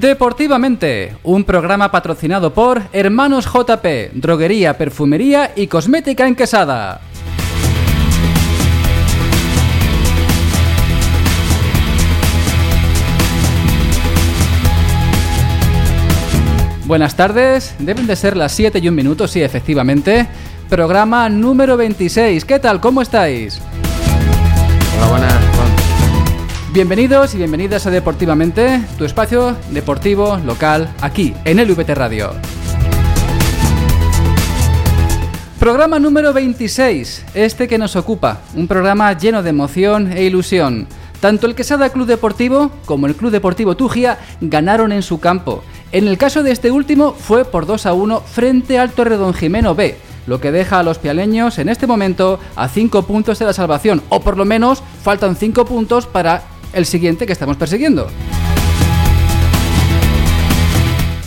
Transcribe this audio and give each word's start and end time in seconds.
Deportivamente, 0.00 1.16
un 1.22 1.44
programa 1.44 1.90
patrocinado 1.90 2.52
por 2.52 2.82
Hermanos 2.92 3.46
JP, 3.46 4.12
Droguería, 4.12 4.76
Perfumería 4.76 5.52
y 5.56 5.68
Cosmética 5.68 6.26
en 6.28 6.34
Quesada. 6.34 7.00
Buenas 16.84 17.16
tardes, 17.16 17.74
deben 17.78 18.06
de 18.06 18.16
ser 18.16 18.36
las 18.36 18.52
7 18.52 18.78
y 18.80 18.88
un 18.88 18.94
minuto, 18.94 19.26
sí, 19.26 19.40
efectivamente. 19.40 20.26
Programa 20.68 21.30
número 21.30 21.78
26. 21.78 22.44
¿Qué 22.44 22.58
tal? 22.58 22.82
¿Cómo 22.82 23.00
estáis? 23.00 23.62
Hola, 24.98 25.08
buenas. 25.08 25.55
Bienvenidos 26.76 27.34
y 27.34 27.38
bienvenidas 27.38 27.86
a 27.86 27.90
Deportivamente, 27.90 28.82
tu 28.98 29.06
espacio 29.06 29.56
deportivo 29.70 30.36
local 30.44 30.92
aquí 31.00 31.32
en 31.46 31.56
LVT 31.66 31.88
Radio. 31.94 32.32
Programa 35.58 35.98
número 35.98 36.34
26, 36.34 37.24
este 37.32 37.66
que 37.66 37.78
nos 37.78 37.96
ocupa, 37.96 38.42
un 38.54 38.68
programa 38.68 39.10
lleno 39.14 39.42
de 39.42 39.48
emoción 39.48 40.12
e 40.12 40.24
ilusión. 40.24 40.86
Tanto 41.18 41.46
el 41.46 41.54
Quesada 41.54 41.88
Club 41.88 42.06
Deportivo 42.06 42.70
como 42.84 43.06
el 43.06 43.16
Club 43.16 43.30
Deportivo 43.30 43.74
Tugia 43.74 44.18
ganaron 44.42 44.92
en 44.92 45.00
su 45.00 45.18
campo. 45.18 45.64
En 45.92 46.06
el 46.06 46.18
caso 46.18 46.42
de 46.42 46.52
este 46.52 46.70
último 46.70 47.14
fue 47.14 47.46
por 47.46 47.64
2 47.64 47.86
a 47.86 47.94
1 47.94 48.20
frente 48.20 48.78
al 48.78 48.92
Torredón 48.92 49.32
Jimeno 49.32 49.74
B, 49.74 49.96
lo 50.26 50.42
que 50.42 50.52
deja 50.52 50.80
a 50.80 50.82
los 50.82 50.98
pialeños 50.98 51.58
en 51.58 51.70
este 51.70 51.86
momento 51.86 52.38
a 52.54 52.68
5 52.68 53.04
puntos 53.04 53.38
de 53.38 53.46
la 53.46 53.54
salvación, 53.54 54.02
o 54.10 54.20
por 54.20 54.36
lo 54.36 54.44
menos 54.44 54.82
faltan 55.02 55.36
5 55.36 55.64
puntos 55.64 56.06
para 56.06 56.42
el 56.72 56.86
siguiente 56.86 57.26
que 57.26 57.32
estamos 57.32 57.56
persiguiendo. 57.56 58.08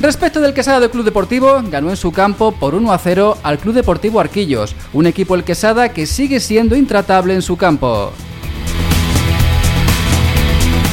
Respecto 0.01 0.39
del 0.39 0.53
Quesada 0.53 0.79
del 0.79 0.91
Club 0.91 1.03
Deportivo, 1.03 1.61
ganó 1.69 1.89
en 1.89 1.97
su 1.97 2.13
campo 2.13 2.53
por 2.53 2.73
1 2.73 2.93
a 2.93 2.97
0 2.97 3.37
al 3.43 3.59
Club 3.59 3.75
Deportivo 3.75 4.21
Arquillos, 4.21 4.73
un 4.93 5.07
equipo 5.07 5.35
el 5.35 5.43
Quesada 5.43 5.89
que 5.89 6.05
sigue 6.05 6.39
siendo 6.39 6.77
intratable 6.77 7.33
en 7.33 7.41
su 7.41 7.57
campo. 7.57 8.13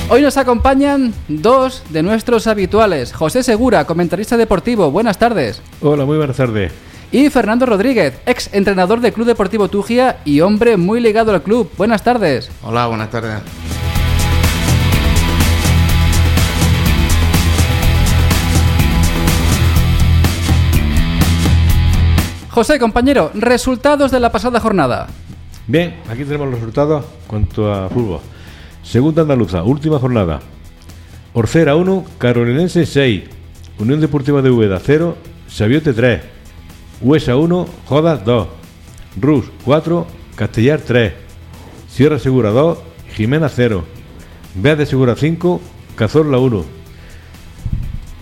Hoy 0.09 0.23
nos 0.23 0.37
acompañan 0.37 1.15
dos 1.29 1.83
de 1.91 2.03
nuestros 2.03 2.47
habituales. 2.47 3.13
José 3.13 3.43
Segura, 3.43 3.85
comentarista 3.87 4.37
deportivo, 4.37 4.91
buenas 4.91 5.19
tardes. 5.19 5.63
Hola, 5.81 6.05
muy 6.05 6.17
buenas 6.17 6.37
tardes. 6.37 6.73
Y 7.13 7.31
Fernando 7.31 7.67
Rodríguez, 7.67 8.15
ex 8.27 8.53
entrenador 8.53 9.01
del 9.01 9.13
Club 9.13 9.27
Deportivo 9.27 9.69
Tugia 9.69 10.19
y 10.25 10.41
hombre 10.41 10.77
muy 10.77 11.01
ligado 11.01 11.33
al 11.33 11.43
club. 11.43 11.71
Buenas 11.77 12.03
tardes. 12.03 12.51
Hola, 12.63 12.87
buenas 12.89 13.11
tardes. 13.11 13.41
José, 22.57 22.79
compañero, 22.79 23.31
resultados 23.35 24.11
de 24.11 24.19
la 24.19 24.33
pasada 24.33 24.61
jornada. 24.61 25.09
Bien, 25.67 25.97
aquí 26.09 26.25
tenemos 26.25 26.49
los 26.49 26.59
resultados 26.59 27.05
cuanto 27.27 27.71
a 27.71 27.91
fútbol. 27.91 28.21
Segunda 28.83 29.21
andaluza, 29.21 29.63
última 29.63 29.99
jornada. 29.99 30.41
Orcera 31.35 31.77
1, 31.77 32.07
Carolinense 32.17 32.87
6, 32.87 33.25
Unión 33.79 34.01
Deportiva 34.01 34.41
de 34.41 34.49
Úbeda 34.49 34.81
0, 34.83 35.19
Sabiote 35.47 35.93
3, 35.93 36.23
Huesa 37.03 37.37
1, 37.37 37.67
Jodas 37.85 38.25
2, 38.25 38.49
Rus 39.21 39.45
4, 39.67 40.07
Castellar 40.35 40.81
3, 40.81 41.13
Sierra 41.91 42.19
Segura 42.19 42.53
2, 42.53 42.79
Jimena 43.13 43.51
0, 43.51 43.85
Beas 44.55 44.79
de 44.79 44.87
Segura 44.87 45.15
5, 45.15 45.61
Cazorla 45.95 46.39
1. 46.39 46.76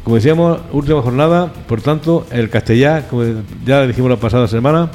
Como 0.04 0.16
decíamos, 0.16 0.60
última 0.70 1.00
jornada, 1.00 1.50
por 1.66 1.80
tanto, 1.80 2.26
el 2.30 2.50
Castellar, 2.50 3.08
como 3.08 3.24
ya 3.64 3.86
dijimos 3.86 4.10
la 4.10 4.18
pasada 4.18 4.46
semana, 4.46 4.90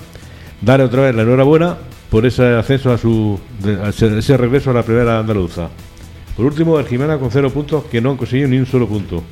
darle 0.62 0.86
otra 0.86 1.02
vez 1.02 1.16
la 1.16 1.24
enhorabuena 1.24 1.78
por 2.12 2.28
ese 2.28 2.46
ascenso 2.56 2.92
a 2.92 2.97
su 3.00 3.40
ese, 3.88 4.38
regreso 4.38 4.70
a 4.70 4.74
la 4.75 4.84
primera 4.84 5.18
andaluza. 5.18 5.70
Por 6.38 6.46
último, 6.46 6.78
el 6.78 6.86
Jimena 6.86 7.18
con 7.18 7.31
cero 7.31 7.50
puntos, 7.50 7.86
que 7.86 8.00
no 8.00 8.12
han 8.12 8.18
conseguido 8.18 8.50
ni 8.50 8.59
un 8.59 8.68
solo 8.68 8.88
punto. 8.88 9.24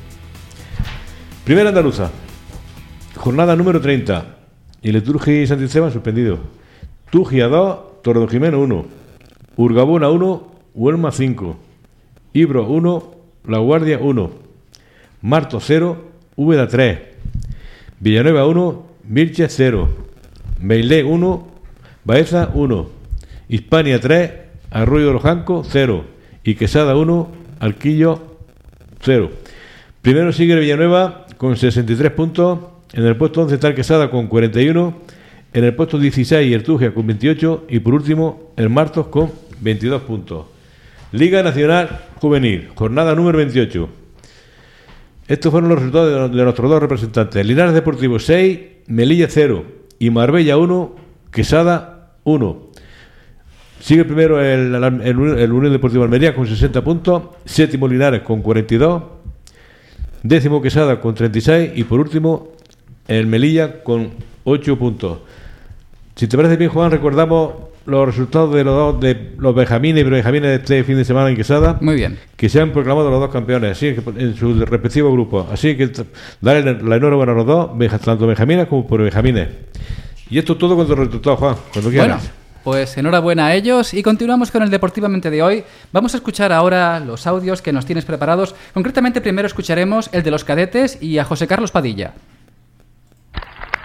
Primera 1.44 1.68
andaluza, 1.68 2.10
jornada 3.16 3.54
número 3.54 3.80
30. 3.80 4.34
Y 4.82 4.90
el 4.90 5.02
Turgi 5.04 5.42
y 5.42 5.46
Santisteban 5.46 5.92
suspendido. 5.92 6.40
Tugia 7.10 7.46
2, 7.46 8.02
Tordo 8.02 8.26
Jimeno 8.26 8.60
1. 8.60 8.84
Urgabona 9.56 10.10
1, 10.10 10.52
Huelma 10.74 11.12
5. 11.12 11.56
Ibro 12.32 12.66
1, 12.66 13.14
La 13.46 13.58
Guardia 13.58 13.98
1. 14.00 14.47
Marto 15.22 15.60
0, 15.60 16.04
Úbeda 16.36 16.68
3. 16.68 16.98
Villanueva 18.00 18.46
1, 18.46 18.86
Mirche 19.08 19.48
0. 19.48 19.88
Meilé 20.60 21.04
1, 21.04 21.48
Baeza 22.04 22.50
1. 22.54 22.88
Hispania 23.48 24.00
3, 24.00 24.30
Arroyo 24.70 25.18
Jancos 25.18 25.68
0. 25.70 26.04
Y 26.44 26.54
Quesada 26.54 26.96
1, 26.96 27.28
Alquillo 27.60 28.38
0. 29.00 29.30
Primero 30.02 30.32
sigue 30.32 30.58
Villanueva 30.58 31.26
con 31.36 31.56
63 31.56 32.12
puntos. 32.12 32.60
En 32.92 33.04
el 33.04 33.16
puesto 33.16 33.42
11 33.42 33.56
está 33.56 33.68
el 33.68 33.74
Quesada 33.74 34.10
con 34.10 34.28
41. 34.28 34.94
En 35.52 35.64
el 35.64 35.74
puesto 35.74 35.98
16 35.98 36.54
el 36.54 36.62
Tugia 36.62 36.94
con 36.94 37.06
28. 37.06 37.66
Y 37.68 37.80
por 37.80 37.94
último 37.94 38.52
el 38.56 38.70
Martos 38.70 39.08
con 39.08 39.32
22 39.60 40.02
puntos. 40.02 40.46
Liga 41.10 41.42
Nacional 41.42 42.00
Juvenil, 42.20 42.68
jornada 42.74 43.14
número 43.14 43.38
28. 43.38 43.88
Estos 45.28 45.52
fueron 45.52 45.68
los 45.68 45.78
resultados 45.78 46.30
de, 46.34 46.42
nuestros 46.42 46.70
dos 46.70 46.80
representantes. 46.80 47.44
Linares 47.44 47.74
Deportivo 47.74 48.18
6, 48.18 48.58
Melilla 48.88 49.26
0 49.28 49.64
y 49.98 50.10
Marbella 50.10 50.56
1, 50.56 50.96
Quesada 51.30 52.12
1. 52.24 52.68
Sigue 53.80 54.04
primero 54.04 54.40
el, 54.42 54.74
el, 54.74 54.84
el- 55.02 55.38
el 55.38 55.52
Unión 55.52 55.72
Deportivo 55.72 56.02
Almería 56.04 56.34
con 56.34 56.46
60 56.46 56.82
puntos, 56.82 57.22
séptimo 57.44 57.86
Linares 57.86 58.22
con 58.22 58.40
42, 58.42 59.02
décimo 60.22 60.60
Quesada 60.62 61.00
con 61.00 61.14
36 61.14 61.72
y 61.76 61.84
por 61.84 62.00
último 62.00 62.48
el 63.06 63.26
Melilla 63.26 63.82
con 63.84 64.10
8 64.44 64.78
puntos. 64.78 65.18
Si 66.16 66.26
te 66.26 66.36
parece 66.36 66.56
bien, 66.56 66.70
Juan, 66.70 66.90
recordamos 66.90 67.52
los 67.88 68.06
resultados 68.06 68.54
de 68.54 68.62
los 68.64 68.74
dos 68.74 69.00
de 69.00 69.32
los 69.38 69.54
Benjamines 69.54 70.04
y 70.06 70.08
Benjamines 70.08 70.48
de 70.50 70.54
este 70.56 70.84
fin 70.84 70.96
de 70.96 71.04
semana 71.04 71.30
en 71.30 71.36
Quesada 71.36 71.78
Muy 71.80 71.94
bien. 71.96 72.18
que 72.36 72.48
se 72.48 72.60
han 72.60 72.72
proclamado 72.72 73.10
los 73.10 73.18
dos 73.20 73.30
campeones 73.30 73.72
así 73.72 73.94
en 74.16 74.36
sus 74.36 74.58
respectivos 74.68 75.12
grupos. 75.12 75.46
Así 75.50 75.76
que 75.76 75.90
darle 76.40 76.74
la 76.82 76.96
enhorabuena 76.96 77.32
a 77.32 77.34
los 77.34 77.46
dos, 77.46 77.70
tanto 78.04 78.26
Benjamines 78.26 78.66
como 78.66 78.86
por 78.86 79.02
Benjamines. 79.02 79.48
Y 80.30 80.38
esto 80.38 80.56
todo 80.56 80.76
con 80.76 80.86
los 80.86 80.98
resultados, 80.98 81.38
Juan, 81.38 81.56
cuando 81.72 81.90
Bueno, 81.90 82.04
quieras. 82.04 82.30
pues 82.64 82.98
enhorabuena 82.98 83.46
a 83.46 83.54
ellos 83.54 83.94
y 83.94 84.02
continuamos 84.02 84.50
con 84.50 84.62
el 84.62 84.68
Deportivamente 84.70 85.30
de 85.30 85.42
hoy. 85.42 85.64
Vamos 85.90 86.12
a 86.12 86.18
escuchar 86.18 86.52
ahora 86.52 87.00
los 87.00 87.26
audios 87.26 87.62
que 87.62 87.72
nos 87.72 87.86
tienes 87.86 88.04
preparados. 88.04 88.54
Concretamente, 88.74 89.22
primero 89.22 89.46
escucharemos 89.46 90.10
el 90.12 90.22
de 90.22 90.30
los 90.30 90.44
cadetes 90.44 91.02
y 91.02 91.16
a 91.16 91.24
José 91.24 91.46
Carlos 91.46 91.70
Padilla. 91.70 92.12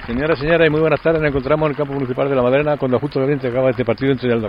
Señoras 0.05 0.37
y 0.37 0.41
señores, 0.41 0.69
muy 0.69 0.81
buenas 0.81 1.01
tardes. 1.01 1.21
Nos 1.21 1.29
encontramos 1.29 1.65
en 1.65 1.71
el 1.71 1.77
campo 1.77 1.93
municipal 1.93 2.29
de 2.29 2.35
La 2.35 2.41
Madrena 2.41 2.75
cuando 2.75 2.99
justo 2.99 3.21
Oriente 3.21 3.47
acaba 3.47 3.69
este 3.69 3.85
partido 3.85 4.11
entre 4.11 4.33
el 4.33 4.45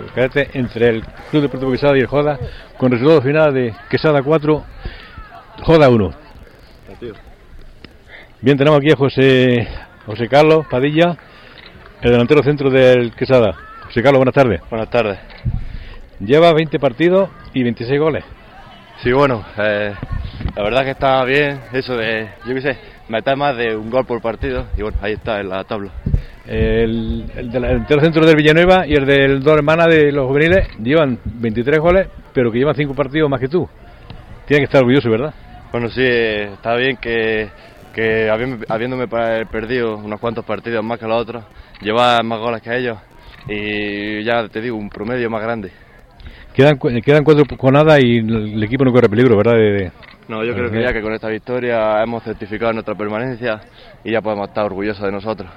entre 0.53 0.89
el 0.89 1.03
Club 1.31 1.43
Deportivo 1.43 1.71
Quesada 1.71 1.97
y 1.97 2.01
el 2.01 2.07
Joda, 2.07 2.37
con 2.77 2.91
resultado 2.91 3.21
final 3.21 3.53
de 3.53 3.73
Quesada 3.89 4.21
4, 4.21 4.63
Joda 5.63 5.89
1. 5.89 6.13
Bien, 8.41 8.57
tenemos 8.57 8.79
aquí 8.79 8.91
a 8.91 8.97
José, 8.97 9.65
José 10.05 10.27
Carlos 10.27 10.67
Padilla, 10.69 11.15
el 12.01 12.11
delantero 12.11 12.43
centro 12.43 12.69
del 12.69 13.13
Quesada. 13.13 13.55
José 13.85 14.03
Carlos, 14.03 14.19
buenas 14.19 14.35
tardes. 14.35 14.59
Buenas 14.69 14.89
tardes. 14.89 15.17
Lleva 16.19 16.51
20 16.51 16.79
partidos 16.79 17.29
y 17.53 17.63
26 17.63 17.97
goles. 17.97 18.25
Sí, 19.01 19.13
bueno, 19.13 19.45
eh, 19.57 19.93
la 20.53 20.63
verdad 20.63 20.83
que 20.83 20.91
está 20.91 21.23
bien 21.23 21.61
eso 21.71 21.95
de, 21.95 22.29
yo 22.45 22.53
qué 22.55 22.61
sé, 22.61 22.77
meter 23.09 23.35
más 23.37 23.55
de 23.57 23.75
un 23.75 23.89
gol 23.89 24.05
por 24.05 24.21
partido 24.21 24.65
y 24.77 24.81
bueno, 24.81 24.97
ahí 25.01 25.13
está 25.13 25.39
en 25.39 25.49
la 25.49 25.63
tabla. 25.63 25.91
El, 26.47 27.25
el 27.35 27.51
delantero 27.51 28.01
centro 28.01 28.25
del 28.25 28.35
Villanueva 28.35 28.85
y 28.85 28.93
el 28.93 29.05
del 29.05 29.41
dos 29.41 29.57
hermanas 29.57 29.87
de 29.87 30.11
los 30.11 30.27
juveniles 30.27 30.67
llevan 30.81 31.17
23 31.25 31.79
goles, 31.79 32.07
pero 32.33 32.51
que 32.51 32.59
llevan 32.59 32.75
5 32.75 32.93
partidos 32.93 33.29
más 33.29 33.39
que 33.39 33.47
tú. 33.47 33.67
Tiene 34.45 34.59
que 34.61 34.65
estar 34.65 34.81
orgulloso, 34.81 35.09
¿verdad? 35.09 35.33
Bueno, 35.71 35.89
sí, 35.89 36.01
eh, 36.03 36.49
está 36.53 36.75
bien 36.75 36.97
que, 36.97 37.49
que 37.93 38.29
habi- 38.29 38.63
habiéndome 38.69 39.07
perdido 39.07 39.97
unos 39.97 40.19
cuantos 40.19 40.45
partidos 40.45 40.83
más 40.83 40.99
que 40.99 41.07
los 41.07 41.19
otros, 41.19 41.43
llevar 41.81 42.23
más 42.23 42.39
goles 42.39 42.61
que 42.61 42.77
ellos 42.77 42.97
y 43.49 44.23
ya 44.23 44.47
te 44.47 44.61
digo, 44.61 44.77
un 44.77 44.89
promedio 44.89 45.29
más 45.29 45.41
grande. 45.41 45.71
Quedan, 46.53 46.77
quedan 47.03 47.23
cuatro 47.23 47.43
con 47.57 47.73
nada 47.73 47.99
y 47.99 48.19
el 48.19 48.63
equipo 48.63 48.85
no 48.85 48.91
corre 48.93 49.09
peligro, 49.09 49.35
¿verdad? 49.35 49.53
De- 49.55 49.71
de- 49.71 49.91
No, 50.27 50.43
yo 50.43 50.53
creo 50.53 50.71
que 50.71 50.81
ya 50.81 50.91
que 50.91 51.01
con 51.01 51.13
esta 51.13 51.29
victoria 51.29 52.01
hemos 52.01 52.23
certificado 52.23 52.73
nuestra 52.73 52.95
permanencia 52.95 53.61
y 54.03 54.11
ya 54.11 54.21
podemos 54.21 54.47
estar 54.47 54.65
orgullosos 54.65 55.03
de 55.03 55.11
nosotros. 55.11 55.49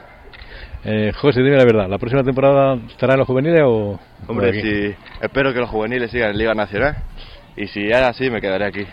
Eh, 0.84 1.12
José, 1.16 1.42
dime 1.42 1.56
la 1.56 1.64
verdad, 1.64 1.88
¿la 1.88 1.98
próxima 1.98 2.22
temporada 2.22 2.78
estará 2.88 3.14
en 3.14 3.18
los 3.18 3.26
juveniles 3.26 3.62
o...? 3.64 3.98
Hombre, 4.28 4.50
aquí? 4.50 4.60
si, 4.60 4.94
espero 5.20 5.52
que 5.52 5.60
los 5.60 5.70
juveniles 5.70 6.10
sigan 6.10 6.30
en 6.30 6.38
Liga 6.38 6.54
Nacional 6.54 6.96
y 7.56 7.66
si 7.66 7.88
es 7.88 7.96
así 7.96 8.30
me 8.30 8.40
quedaré 8.40 8.66
aquí. 8.66 8.86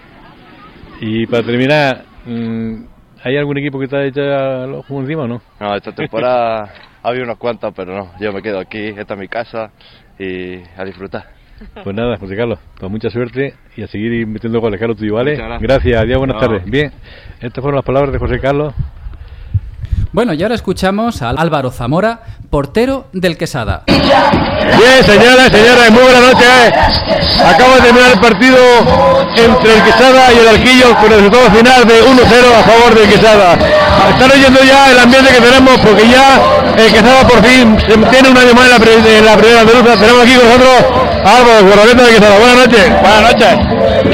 Y 1.02 1.28
para 1.28 1.44
terminar, 1.44 2.06
mm, 2.26 2.86
¿hay 3.24 3.38
algún 3.38 3.58
equipo 3.58 3.80
que 3.80 3.88
te 3.88 3.98
haya 3.98 4.08
echado 4.08 4.68
los 4.68 4.86
juegos 4.86 5.04
encima 5.04 5.24
o 5.24 5.28
no? 5.28 5.42
No, 5.60 5.76
esta 5.76 5.92
temporada 5.92 6.74
ha 7.04 7.08
habido 7.08 7.26
unos 7.26 7.38
cuantos, 7.38 7.72
pero 7.76 7.96
no, 7.96 8.12
yo 8.20 8.32
me 8.32 8.42
quedo 8.42 8.60
aquí, 8.60 8.94
esta 8.98 9.14
es 9.14 9.20
mi 9.20 9.28
casa 9.28 9.72
y 10.18 10.56
a 10.76 10.86
disfrutar. 10.86 11.35
Pues 11.84 11.96
nada, 11.96 12.18
José 12.18 12.36
Carlos, 12.36 12.60
pues 12.80 12.92
mucha 12.92 13.10
suerte 13.10 13.54
y 13.78 13.84
a 13.84 13.88
seguir 13.88 14.28
metiendo 14.28 14.60
goles, 14.60 14.80
Carlos, 14.80 14.98
tuyo, 14.98 15.14
¿vale? 15.16 15.32
Muchas 15.32 15.48
gracias. 15.48 15.62
Gracias, 15.70 16.02
adiós, 16.02 16.18
buenas 16.18 16.36
No. 16.36 16.40
tardes. 16.42 16.66
Bien, 16.66 16.92
estas 17.40 17.62
fueron 17.62 17.76
las 17.76 17.86
palabras 17.86 18.12
de 18.12 18.20
José 18.20 18.40
Carlos. 18.40 18.74
Bueno, 20.16 20.32
y 20.34 20.42
ahora 20.44 20.56
escuchamos 20.56 21.22
a 21.22 21.32
Álvaro 21.32 21.72
Zamora, 21.72 22.22
portero 22.50 23.08
del 23.12 23.38
Quesada. 23.38 23.84
Bien, 23.86 25.04
señoras, 25.06 25.52
señores, 25.52 25.92
muy 25.92 26.04
buenas 26.04 26.22
noches. 26.22 26.72
Acaba 27.44 27.76
de 27.76 27.82
terminar 27.82 28.12
el 28.14 28.20
partido 28.22 28.56
entre 29.36 29.76
el 29.76 29.84
Quesada 29.84 30.32
y 30.32 30.38
el 30.40 30.48
Arquillo 30.48 30.96
con 30.96 31.12
el 31.12 31.18
resultado 31.20 31.52
final 31.52 31.86
de 31.86 32.02
1-0 32.02 32.60
a 32.60 32.64
favor 32.64 32.96
del 32.96 33.10
Quesada. 33.10 33.58
Están 34.10 34.32
oyendo 34.32 34.64
ya 34.64 34.90
el 34.92 35.00
ambiente 35.00 35.34
que 35.34 35.42
tenemos 35.42 35.78
porque 35.80 36.08
ya 36.08 36.40
el 36.78 36.94
Quesada 36.94 37.28
por 37.28 37.44
fin 37.44 37.78
se 37.82 37.98
tiene 38.08 38.30
un 38.30 38.38
año 38.38 38.54
más 38.54 38.66
en 38.68 38.72
la, 38.72 38.80
pre- 38.80 39.18
en 39.20 39.26
la 39.26 39.36
primera 39.36 39.62
andaluza. 39.62 39.98
Tenemos 40.00 40.24
aquí 40.24 40.36
con 40.36 40.46
nosotros 40.48 40.86
a 41.26 41.38
Álvaro, 41.40 41.66
guardameta 41.68 42.04
del 42.04 42.16
Quesada. 42.16 42.40
Buenas 42.40 42.56
noches. 42.56 42.90
Buenas 43.02 43.22
noches. 43.34 43.54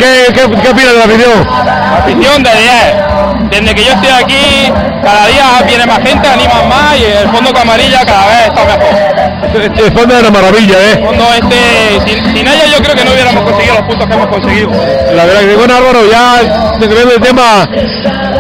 ¿Qué, 0.01 0.33
qué, 0.33 0.62
qué 0.63 0.69
opinas 0.69 0.94
de 0.94 0.98
la 0.98 1.06
afición? 1.06 1.48
Afición 1.48 2.42
de 2.42 2.50
10. 2.50 3.11
Desde 3.51 3.75
que 3.75 3.83
yo 3.83 3.92
estoy 3.92 4.09
aquí, 4.09 4.71
cada 5.03 5.27
día 5.27 5.44
viene 5.68 5.86
más 5.86 6.00
gente, 6.00 6.27
animan 6.27 6.69
más 6.69 6.98
y 6.98 7.03
el 7.03 7.27
fondo 7.30 7.51
camarilla 7.51 8.06
cada 8.06 8.27
vez 8.27 8.48
está 8.48 8.65
mejor. 8.65 9.62
Este 9.62 9.92
fondo 9.92 10.15
es 10.15 10.21
una 10.21 10.31
maravilla, 10.31 10.75
El 10.80 10.98
¿eh? 10.98 11.06
fondo 11.06 11.24
este, 11.33 12.09
sin, 12.09 12.36
sin 12.36 12.48
ellos 12.48 12.71
yo 12.71 12.81
creo 12.81 12.95
que 12.95 13.03
no 13.03 13.12
hubiéramos 13.12 13.44
conseguido 13.44 13.75
los 13.75 13.83
puntos 13.83 14.07
que 14.07 14.13
hemos 14.13 14.27
conseguido. 14.27 14.71
La 15.13 15.25
verdad 15.25 15.42
que 15.42 15.56
bueno 15.56 15.75
Álvaro, 15.75 16.00
ya 16.09 16.80
cambiando 16.80 17.13
el 17.13 17.21
tema, 17.21 17.63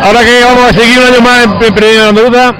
ahora 0.01 0.19
que 0.23 0.43
vamos 0.43 0.63
a 0.69 0.73
seguir 0.73 0.99
un 0.99 1.13
año 1.13 1.21
más 1.21 1.43
en, 1.43 1.51
en 1.63 1.75
Primera 1.75 2.09
Andaluza, 2.09 2.53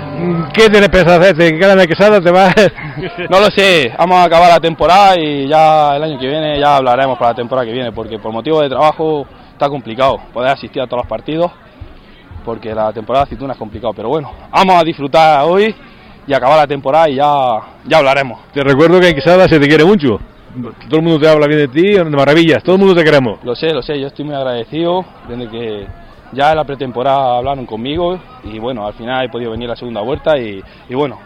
¿qué 0.53 0.69
tienes 0.69 0.89
pensado 0.89 1.21
hacer? 1.21 1.37
¿Te 1.37 1.57
quedas 1.57 1.75
la 1.75 1.87
quesada? 1.87 2.21
¿Te 2.21 2.31
vas? 2.31 2.53
No 3.29 3.39
lo 3.39 3.49
sé, 3.49 3.91
vamos 3.97 4.17
a 4.17 4.25
acabar 4.25 4.49
la 4.49 4.59
temporada 4.59 5.17
y 5.17 5.47
ya 5.47 5.95
el 5.95 6.03
año 6.03 6.19
que 6.19 6.27
viene 6.27 6.59
ya 6.59 6.75
hablaremos 6.75 7.17
para 7.17 7.31
la 7.31 7.35
temporada 7.35 7.65
que 7.65 7.73
viene, 7.73 7.91
porque 7.91 8.19
por 8.19 8.31
motivo 8.31 8.61
de 8.61 8.69
trabajo 8.69 9.25
está 9.53 9.69
complicado 9.69 10.19
poder 10.33 10.51
asistir 10.51 10.81
a 10.81 10.87
todos 10.87 11.03
los 11.03 11.07
partidos, 11.07 11.51
porque 12.43 12.73
la 12.73 12.91
temporada 12.91 13.25
de 13.25 13.29
aceituna 13.29 13.53
es 13.53 13.59
complicado, 13.59 13.93
pero 13.93 14.09
bueno, 14.09 14.31
vamos 14.51 14.75
a 14.75 14.83
disfrutar 14.83 15.43
hoy 15.45 15.75
y 16.27 16.33
acabar 16.33 16.57
la 16.57 16.67
temporada 16.67 17.09
y 17.09 17.15
ya, 17.15 17.59
ya 17.85 17.97
hablaremos. 17.97 18.39
Te 18.53 18.63
recuerdo 18.63 18.99
que 18.99 19.09
en 19.09 19.15
Quesada 19.15 19.47
se 19.47 19.59
te 19.59 19.67
quiere 19.67 19.85
mucho. 19.85 20.19
Todo 20.89 20.97
el 20.97 21.03
mundo 21.03 21.19
te 21.19 21.29
habla 21.29 21.47
bien 21.47 21.59
de 21.59 21.67
ti, 21.69 21.93
de 21.93 22.03
maravillas, 22.03 22.61
todo 22.61 22.75
el 22.75 22.81
mundo 22.81 22.95
te 22.95 23.03
queremos. 23.03 23.39
Lo 23.43 23.55
sé, 23.55 23.73
lo 23.73 23.81
sé, 23.81 23.99
yo 23.99 24.07
estoy 24.07 24.25
muy 24.25 24.35
agradecido 24.35 25.05
desde 25.27 25.49
que 25.49 25.87
ya 26.33 26.51
en 26.51 26.57
la 26.57 26.63
pretemporada 26.65 27.37
hablaron 27.37 27.65
conmigo 27.65 28.19
y 28.43 28.59
bueno, 28.59 28.85
al 28.85 28.93
final 28.93 29.25
he 29.25 29.29
podido 29.29 29.51
venir 29.51 29.67
a 29.69 29.71
la 29.71 29.75
segunda 29.75 30.01
vuelta 30.01 30.37
y, 30.37 30.61
y 30.89 30.95
bueno, 30.95 31.17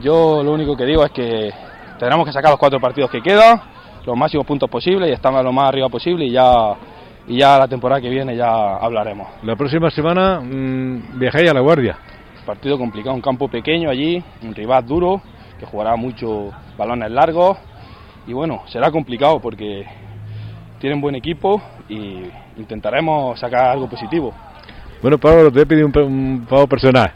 yo 0.00 0.42
lo 0.42 0.52
único 0.52 0.76
que 0.76 0.84
digo 0.84 1.04
es 1.04 1.10
que 1.10 1.52
tenemos 1.98 2.26
que 2.26 2.32
sacar 2.32 2.50
los 2.50 2.58
cuatro 2.58 2.80
partidos 2.80 3.10
que 3.10 3.20
quedan, 3.20 3.60
los 4.04 4.16
máximos 4.16 4.46
puntos 4.46 4.70
posibles 4.70 5.10
y 5.10 5.12
estar 5.12 5.32
lo 5.32 5.52
más 5.52 5.68
arriba 5.68 5.88
posible 5.88 6.24
y 6.24 6.30
ya, 6.30 6.74
y 7.28 7.38
ya 7.38 7.58
la 7.58 7.68
temporada 7.68 8.00
que 8.00 8.08
viene 8.08 8.34
ya 8.34 8.76
hablaremos. 8.76 9.28
La 9.42 9.54
próxima 9.54 9.90
semana 9.90 10.40
mm, 10.40 11.18
viajáis 11.18 11.50
a 11.50 11.54
La 11.54 11.60
Guardia. 11.60 11.96
Partido 12.46 12.78
complicado, 12.78 13.14
un 13.14 13.20
campo 13.20 13.48
pequeño 13.48 13.90
allí, 13.90 14.22
un 14.42 14.54
rival 14.54 14.86
duro 14.86 15.20
que 15.60 15.66
jugará 15.66 15.94
muchos 15.96 16.52
balones 16.78 17.10
largos 17.10 17.58
y 18.26 18.32
bueno, 18.32 18.62
será 18.68 18.90
complicado 18.90 19.40
porque 19.40 19.84
tienen 20.78 21.00
buen 21.00 21.14
equipo 21.14 21.60
y 21.88 22.22
intentaremos 22.56 23.38
sacar 23.38 23.70
algo 23.70 23.88
positivo. 23.88 24.32
Bueno, 25.02 25.18
Pablo, 25.18 25.44
te 25.44 25.50
voy 25.50 25.62
a 25.62 25.66
pedir 25.66 25.84
un, 25.84 26.46
favor 26.48 26.68
personal. 26.68 27.12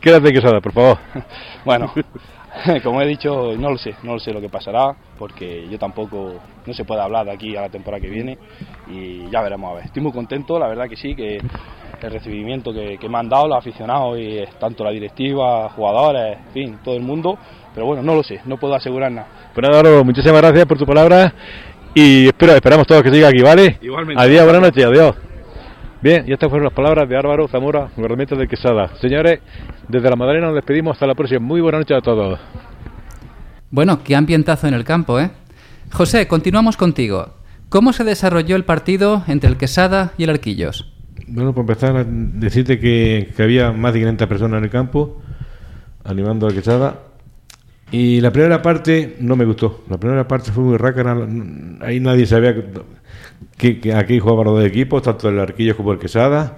Quédate 0.00 0.32
Quesada, 0.32 0.60
por 0.60 0.72
favor. 0.72 0.98
Bueno, 1.64 1.92
como 2.82 3.00
he 3.00 3.06
dicho, 3.06 3.54
no 3.56 3.70
lo 3.70 3.78
sé, 3.78 3.94
no 4.02 4.14
lo 4.14 4.18
sé 4.18 4.32
lo 4.32 4.40
que 4.40 4.48
pasará, 4.48 4.94
porque 5.18 5.66
yo 5.68 5.78
tampoco, 5.78 6.34
no 6.66 6.74
se 6.74 6.84
puede 6.84 7.00
hablar 7.00 7.26
de 7.26 7.32
aquí 7.32 7.56
a 7.56 7.62
la 7.62 7.68
temporada 7.68 8.00
que 8.00 8.10
viene 8.10 8.38
y 8.88 9.28
ya 9.30 9.40
veremos 9.42 9.70
a 9.70 9.74
ver. 9.76 9.84
Estoy 9.86 10.02
muy 10.02 10.12
contento, 10.12 10.58
la 10.58 10.68
verdad 10.68 10.88
que 10.88 10.96
sí, 10.96 11.14
que 11.14 11.40
el 12.02 12.10
recibimiento 12.10 12.72
que, 12.72 12.98
que 12.98 13.08
me 13.08 13.18
han 13.18 13.28
dado 13.28 13.46
los 13.46 13.58
aficionados 13.58 14.18
y 14.18 14.40
tanto 14.58 14.84
la 14.84 14.90
directiva, 14.90 15.68
jugadores, 15.70 16.38
en 16.46 16.52
fin, 16.52 16.78
todo 16.82 16.96
el 16.96 17.02
mundo, 17.02 17.38
pero 17.74 17.86
bueno, 17.86 18.02
no 18.02 18.14
lo 18.14 18.22
sé, 18.22 18.40
no 18.44 18.56
puedo 18.56 18.74
asegurar 18.74 19.12
nada. 19.12 19.28
Pues 19.54 19.66
nada, 19.66 19.80
Álvaro, 19.80 20.04
muchísimas 20.04 20.40
gracias 20.40 20.66
por 20.66 20.78
tu 20.78 20.86
palabra 20.86 21.32
y 21.94 22.26
espero, 22.26 22.54
esperamos 22.54 22.86
todos 22.86 23.02
que 23.02 23.12
siga 23.12 23.28
aquí, 23.28 23.42
¿vale? 23.42 23.78
Igualmente. 23.80 24.22
Adiós, 24.22 24.44
buenas 24.44 24.62
noches, 24.62 24.84
adiós. 24.84 25.31
Bien, 26.02 26.24
y 26.26 26.32
estas 26.32 26.50
fueron 26.50 26.64
las 26.64 26.74
palabras 26.74 27.08
de 27.08 27.16
Álvaro 27.16 27.46
Zamora, 27.46 27.88
guardameta 27.96 28.34
de 28.34 28.48
Quesada. 28.48 28.90
Señores, 29.00 29.38
desde 29.86 30.10
la 30.10 30.16
Madalena 30.16 30.46
nos 30.46 30.56
despedimos 30.56 30.96
hasta 30.96 31.06
la 31.06 31.14
próxima. 31.14 31.38
Muy 31.38 31.60
buenas 31.60 31.82
noches 31.82 31.96
a 31.96 32.00
todos. 32.00 32.40
Bueno, 33.70 34.02
qué 34.02 34.16
ambientazo 34.16 34.66
en 34.66 34.74
el 34.74 34.82
campo, 34.82 35.20
¿eh? 35.20 35.30
José, 35.92 36.26
continuamos 36.26 36.76
contigo. 36.76 37.34
¿Cómo 37.68 37.92
se 37.92 38.02
desarrolló 38.02 38.56
el 38.56 38.64
partido 38.64 39.22
entre 39.28 39.48
el 39.48 39.56
Quesada 39.56 40.12
y 40.18 40.24
el 40.24 40.30
Arquillos? 40.30 40.92
Bueno, 41.28 41.52
para 41.52 41.60
empezar, 41.60 41.96
a 41.96 42.04
decirte 42.04 42.80
que, 42.80 43.32
que 43.36 43.42
había 43.44 43.70
más 43.70 43.92
de 43.92 44.00
500 44.00 44.26
personas 44.26 44.58
en 44.58 44.64
el 44.64 44.70
campo 44.70 45.22
animando 46.02 46.48
a 46.48 46.52
Quesada. 46.52 46.98
Y 47.92 48.20
la 48.20 48.32
primera 48.32 48.60
parte 48.60 49.18
no 49.20 49.36
me 49.36 49.44
gustó. 49.44 49.84
La 49.88 49.98
primera 49.98 50.26
parte 50.26 50.50
fue 50.50 50.64
muy 50.64 50.78
rácana. 50.78 51.16
Ahí 51.80 52.00
nadie 52.00 52.26
sabía 52.26 52.54
que 52.54 52.64
aquí 53.94 54.18
jugaban 54.18 54.44
los 54.46 54.54
dos 54.56 54.64
equipos, 54.64 55.02
tanto 55.02 55.28
el 55.28 55.38
Arquillos 55.38 55.76
como 55.76 55.92
el 55.92 55.98
Quesada. 55.98 56.56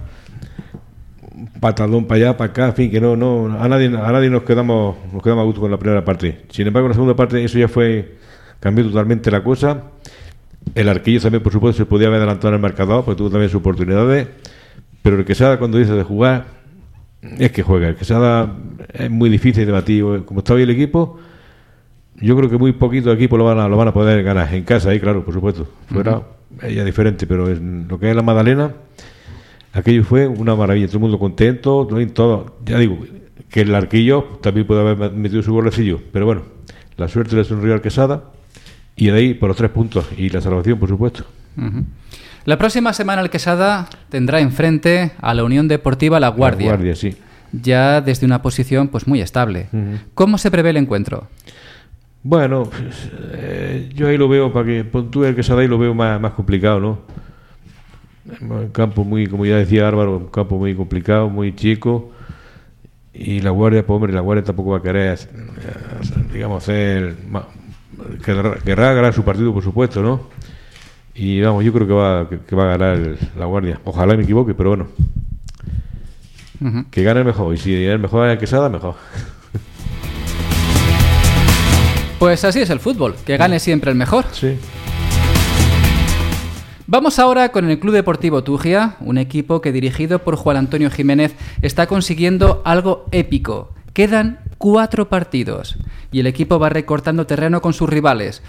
Patadón 1.59 2.05
para 2.05 2.15
allá, 2.17 2.37
para 2.37 2.51
acá, 2.51 2.65
en 2.67 2.73
fin, 2.73 2.91
que 2.91 3.01
no, 3.01 3.15
no, 3.15 3.59
a 3.59 3.67
nadie, 3.67 3.87
a 3.87 4.11
nadie 4.11 4.29
nos 4.29 4.43
quedamos, 4.43 4.95
nos 5.11 5.21
quedamos 5.21 5.41
a 5.41 5.45
gusto 5.45 5.61
con 5.61 5.71
la 5.71 5.77
primera 5.77 6.03
parte. 6.03 6.43
Sin 6.49 6.67
embargo, 6.67 6.87
en 6.87 6.89
la 6.89 6.95
segunda 6.95 7.15
parte 7.15 7.43
eso 7.43 7.57
ya 7.57 7.67
fue, 7.67 8.15
cambió 8.59 8.85
totalmente 8.85 9.29
la 9.31 9.43
cosa. 9.43 9.83
El 10.73 10.89
Arquillos 10.89 11.23
también, 11.23 11.43
por 11.43 11.51
supuesto, 11.51 11.83
se 11.83 11.85
podía 11.85 12.07
haber 12.07 12.19
adelantado 12.19 12.49
en 12.49 12.55
el 12.55 12.61
marcador, 12.61 13.03
porque 13.03 13.17
tuvo 13.17 13.29
también 13.29 13.49
sus 13.49 13.59
oportunidades. 13.59 14.27
Pero 15.01 15.17
el 15.17 15.25
Quesada, 15.25 15.59
cuando 15.59 15.77
dice 15.77 15.93
de 15.93 16.03
jugar, 16.03 16.45
es 17.37 17.51
que 17.51 17.61
juega. 17.63 17.87
El 17.89 17.95
Quesada 17.95 18.55
es 18.93 19.09
muy 19.09 19.29
difícil 19.29 19.65
de 19.65 19.71
batir. 19.71 20.03
Como 20.25 20.39
está 20.39 20.53
hoy 20.53 20.63
el 20.63 20.69
equipo, 20.69 21.19
yo 22.15 22.35
creo 22.35 22.49
que 22.49 22.57
muy 22.57 22.71
poquito 22.71 23.11
equipos 23.11 23.37
lo 23.37 23.45
van 23.45 23.59
a, 23.59 23.67
lo 23.67 23.77
van 23.77 23.89
a 23.89 23.93
poder 23.93 24.23
ganar. 24.23 24.53
En 24.53 24.63
casa, 24.63 24.89
ahí, 24.89 24.99
claro, 24.99 25.23
por 25.23 25.33
supuesto. 25.33 25.67
Fuera, 25.87 26.21
ya 26.61 26.83
diferente, 26.83 27.27
pero 27.27 27.49
en 27.49 27.87
lo 27.87 27.99
que 27.99 28.09
es 28.09 28.15
la 28.15 28.21
Madalena, 28.21 28.71
aquello 29.73 30.03
fue 30.03 30.27
una 30.27 30.55
maravilla. 30.55 30.87
Todo 30.87 30.97
el 30.97 31.01
mundo 31.01 31.19
contento, 31.19 31.87
todo. 31.87 32.07
todo. 32.07 32.57
Ya 32.65 32.77
digo, 32.77 32.99
que 33.49 33.61
el 33.61 33.73
Arquillo 33.73 34.39
también 34.41 34.67
puede 34.67 34.81
haber 34.81 35.11
metido 35.13 35.41
su 35.41 35.53
golecillo. 35.53 36.01
Pero 36.11 36.25
bueno, 36.25 36.43
la 36.97 37.07
suerte 37.07 37.35
le 37.35 37.43
sonrió 37.43 37.73
al 37.73 37.81
Quesada. 37.81 38.23
Y 38.97 39.07
de 39.07 39.17
ahí 39.17 39.33
por 39.33 39.49
los 39.49 39.57
tres 39.57 39.71
puntos. 39.71 40.05
Y 40.17 40.29
la 40.29 40.41
salvación, 40.41 40.79
por 40.79 40.87
supuesto. 40.87 41.25
La 42.45 42.57
próxima 42.57 42.93
semana 42.93 43.21
el 43.21 43.29
Quesada 43.29 43.89
tendrá 44.09 44.39
enfrente 44.39 45.11
a 45.19 45.33
la 45.33 45.43
Unión 45.43 45.67
Deportiva 45.67 46.19
La 46.19 46.29
Guardia, 46.29 46.67
La 46.67 46.75
guardia, 46.75 46.95
sí. 46.95 47.15
ya 47.51 48.01
desde 48.01 48.25
una 48.25 48.41
posición 48.41 48.87
pues 48.87 49.07
muy 49.07 49.19
estable. 49.19 49.67
¿Cómo 50.13 50.37
se 50.37 50.51
prevé 50.51 50.69
el 50.69 50.77
encuentro? 50.77 51.27
Bueno, 52.27 52.63
pues, 52.63 53.11
eh, 53.33 53.87
yo 53.93 54.07
ahí 54.07 54.17
lo 54.17 54.27
veo, 54.27 54.51
para 54.51 54.65
que 54.65 54.83
puntúe 54.83 55.25
el 55.25 55.35
Quesada 55.35 55.61
ahí 55.61 55.67
lo 55.67 55.77
veo 55.77 55.93
más, 55.93 56.19
más 56.19 56.31
complicado, 56.33 56.79
¿no? 56.79 56.99
Un 58.41 58.69
campo 58.69 59.03
muy, 59.03 59.27
como 59.27 59.45
ya 59.45 59.57
decía 59.57 59.87
Álvaro, 59.87 60.17
un 60.17 60.27
campo 60.29 60.57
muy 60.57 60.73
complicado, 60.73 61.29
muy 61.29 61.53
chico. 61.55 62.11
Y 63.13 63.41
la 63.41 63.51
Guardia, 63.51 63.85
pues 63.85 63.95
hombre, 63.95 64.11
la 64.11 64.21
Guardia 64.21 64.43
tampoco 64.43 64.71
va 64.71 64.77
a 64.79 64.81
querer, 64.81 65.19
eh, 65.19 66.23
digamos, 66.33 66.63
hacer. 66.63 67.15
Querrá, 68.23 68.55
querrá 68.55 68.93
ganar 68.93 69.13
su 69.13 69.23
partido, 69.23 69.53
por 69.53 69.63
supuesto, 69.63 70.01
¿no? 70.01 70.21
Y 71.13 71.39
vamos, 71.41 71.63
yo 71.63 71.71
creo 71.71 71.85
que 71.85 71.93
va, 71.93 72.27
que, 72.27 72.39
que 72.39 72.55
va 72.55 72.63
a 72.63 72.77
ganar 72.77 72.97
el- 72.97 73.19
la 73.37 73.45
Guardia. 73.45 73.79
Ojalá 73.85 74.17
me 74.17 74.23
equivoque, 74.23 74.55
pero 74.55 74.69
bueno, 74.71 74.87
que 76.89 77.03
gane 77.03 77.19
el 77.19 77.25
mejor. 77.27 77.53
Y 77.53 77.57
si 77.57 77.85
el 77.85 77.99
mejor 77.99 78.25
es 78.27 78.33
el 78.33 78.39
Quesada, 78.39 78.67
mejor. 78.67 78.95
Pues 82.25 82.43
así 82.43 82.59
es 82.59 82.71
el 82.71 82.79
fútbol, 82.79 83.13
que 83.23 83.37
gane 83.37 83.59
siempre 83.59 83.91
el 83.91 83.97
mejor. 83.97 84.25
Sí. 84.31 84.57
Vamos 86.87 87.19
ahora 87.19 87.49
con 87.49 87.69
el 87.69 87.79
Club 87.79 87.93
Deportivo 87.93 88.43
Tugia, 88.43 88.95
un 88.99 89.19
equipo 89.19 89.61
que 89.61 89.71
dirigido 89.71 90.17
por 90.23 90.35
Juan 90.35 90.57
Antonio 90.57 90.89
Jiménez 90.89 91.35
está 91.61 91.85
consiguiendo 91.85 92.63
algo 92.65 93.05
épico. 93.11 93.75
Quedan 93.93 94.39
cuatro 94.57 95.07
partidos 95.07 95.77
y 96.11 96.19
el 96.19 96.25
equipo 96.25 96.57
va 96.57 96.69
recortando 96.69 97.27
terreno 97.27 97.61
con 97.61 97.73
sus 97.73 97.91
rivales. 97.91 98.41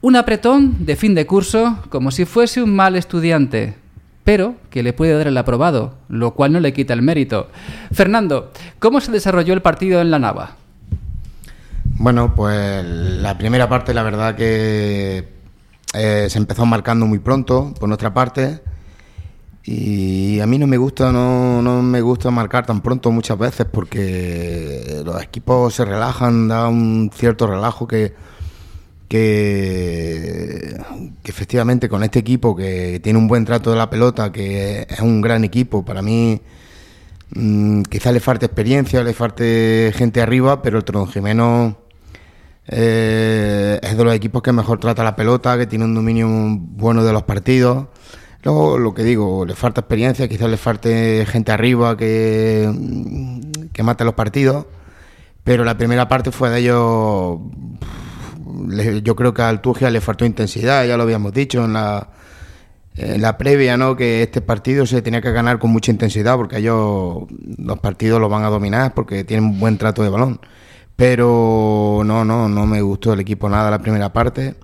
Un 0.00 0.16
apretón 0.16 0.86
de 0.86 0.96
fin 0.96 1.14
de 1.14 1.26
curso 1.26 1.80
como 1.90 2.10
si 2.10 2.24
fuese 2.24 2.62
un 2.62 2.74
mal 2.74 2.96
estudiante, 2.96 3.74
pero 4.24 4.54
que 4.70 4.82
le 4.82 4.94
puede 4.94 5.12
dar 5.12 5.26
el 5.26 5.36
aprobado, 5.36 5.98
lo 6.08 6.30
cual 6.30 6.54
no 6.54 6.60
le 6.60 6.72
quita 6.72 6.94
el 6.94 7.02
mérito. 7.02 7.50
Fernando, 7.92 8.50
¿cómo 8.78 9.02
se 9.02 9.12
desarrolló 9.12 9.52
el 9.52 9.60
partido 9.60 10.00
en 10.00 10.10
la 10.10 10.18
Nava? 10.18 10.63
Bueno, 11.98 12.34
pues 12.34 12.84
la 12.84 13.38
primera 13.38 13.68
parte, 13.68 13.94
la 13.94 14.02
verdad 14.02 14.34
que 14.34 15.28
eh, 15.94 16.26
se 16.28 16.38
empezó 16.38 16.66
marcando 16.66 17.06
muy 17.06 17.18
pronto 17.20 17.72
por 17.78 17.88
nuestra 17.88 18.12
parte. 18.12 18.60
Y 19.64 20.40
a 20.40 20.46
mí 20.46 20.58
no 20.58 20.66
me 20.66 20.76
gusta, 20.76 21.10
no, 21.12 21.62
no 21.62 21.82
me 21.82 22.02
gusta 22.02 22.30
marcar 22.30 22.66
tan 22.66 22.82
pronto 22.82 23.10
muchas 23.10 23.38
veces 23.38 23.66
porque 23.70 25.02
los 25.04 25.22
equipos 25.22 25.72
se 25.74 25.84
relajan, 25.86 26.48
da 26.48 26.68
un 26.68 27.10
cierto 27.14 27.46
relajo 27.46 27.86
que, 27.88 28.14
que, 29.08 30.76
efectivamente 31.24 31.88
con 31.88 32.02
este 32.04 32.18
equipo 32.18 32.54
que 32.54 33.00
tiene 33.02 33.18
un 33.18 33.28
buen 33.28 33.44
trato 33.46 33.70
de 33.70 33.76
la 33.76 33.88
pelota, 33.88 34.32
que 34.32 34.86
es 34.88 35.00
un 35.00 35.22
gran 35.22 35.44
equipo, 35.44 35.84
para 35.84 36.02
mí 36.02 36.40
mm, 37.34 37.82
quizá 37.82 38.12
le 38.12 38.20
falte 38.20 38.46
experiencia, 38.46 39.02
le 39.02 39.14
falte 39.14 39.92
gente 39.96 40.20
arriba, 40.20 40.60
pero 40.62 40.78
el 40.78 40.84
Tron 40.84 41.08
Jimeno 41.08 41.83
eh, 42.66 43.78
es 43.82 43.96
de 43.96 44.04
los 44.04 44.14
equipos 44.14 44.42
que 44.42 44.52
mejor 44.52 44.78
trata 44.80 45.04
la 45.04 45.16
pelota, 45.16 45.58
que 45.58 45.66
tiene 45.66 45.84
un 45.84 45.94
dominio 45.94 46.28
bueno 46.28 47.04
de 47.04 47.12
los 47.12 47.22
partidos. 47.24 47.88
Luego, 48.42 48.78
lo 48.78 48.92
que 48.94 49.04
digo, 49.04 49.44
le 49.46 49.54
falta 49.54 49.80
experiencia, 49.80 50.28
quizás 50.28 50.50
le 50.50 50.56
falte 50.56 51.24
gente 51.26 51.52
arriba 51.52 51.96
que, 51.96 52.70
que 53.72 53.82
mate 53.82 54.04
los 54.04 54.14
partidos, 54.14 54.66
pero 55.42 55.64
la 55.64 55.76
primera 55.78 56.08
parte 56.08 56.30
fue 56.30 56.50
de 56.50 56.60
ellos. 56.60 57.38
Yo 59.02 59.16
creo 59.16 59.32
que 59.34 59.42
a 59.42 59.48
Altugia 59.48 59.90
le 59.90 60.00
faltó 60.00 60.24
intensidad, 60.26 60.86
ya 60.86 60.96
lo 60.96 61.04
habíamos 61.04 61.32
dicho 61.32 61.64
en 61.64 61.72
la, 61.72 62.08
en 62.96 63.22
la 63.22 63.38
previa, 63.38 63.76
¿no? 63.76 63.96
Que 63.96 64.22
este 64.22 64.40
partido 64.42 64.86
se 64.86 65.02
tenía 65.02 65.22
que 65.22 65.32
ganar 65.32 65.58
con 65.58 65.70
mucha 65.70 65.90
intensidad, 65.90 66.36
porque 66.36 66.58
ellos 66.58 67.24
los 67.58 67.78
partidos 67.78 68.20
los 68.20 68.30
van 68.30 68.44
a 68.44 68.50
dominar 68.50 68.94
porque 68.94 69.24
tienen 69.24 69.46
un 69.46 69.60
buen 69.60 69.78
trato 69.78 70.02
de 70.02 70.10
balón. 70.10 70.40
Pero 70.96 72.02
no, 72.04 72.24
no, 72.24 72.48
no 72.48 72.66
me 72.66 72.80
gustó 72.80 73.12
el 73.12 73.20
equipo 73.20 73.48
nada 73.48 73.70
la 73.70 73.80
primera 73.80 74.12
parte. 74.12 74.54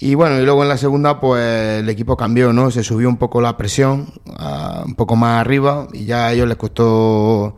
Y 0.00 0.14
bueno, 0.14 0.38
y 0.40 0.44
luego 0.44 0.62
en 0.62 0.68
la 0.68 0.78
segunda, 0.78 1.20
pues 1.20 1.80
el 1.80 1.88
equipo 1.88 2.16
cambió, 2.16 2.52
¿no? 2.52 2.70
Se 2.70 2.84
subió 2.84 3.08
un 3.08 3.16
poco 3.16 3.40
la 3.40 3.56
presión, 3.56 4.06
a- 4.38 4.84
un 4.86 4.94
poco 4.94 5.16
más 5.16 5.40
arriba, 5.40 5.88
y 5.92 6.04
ya 6.04 6.26
a 6.28 6.32
ellos 6.32 6.46
les 6.48 6.56
costó, 6.56 7.54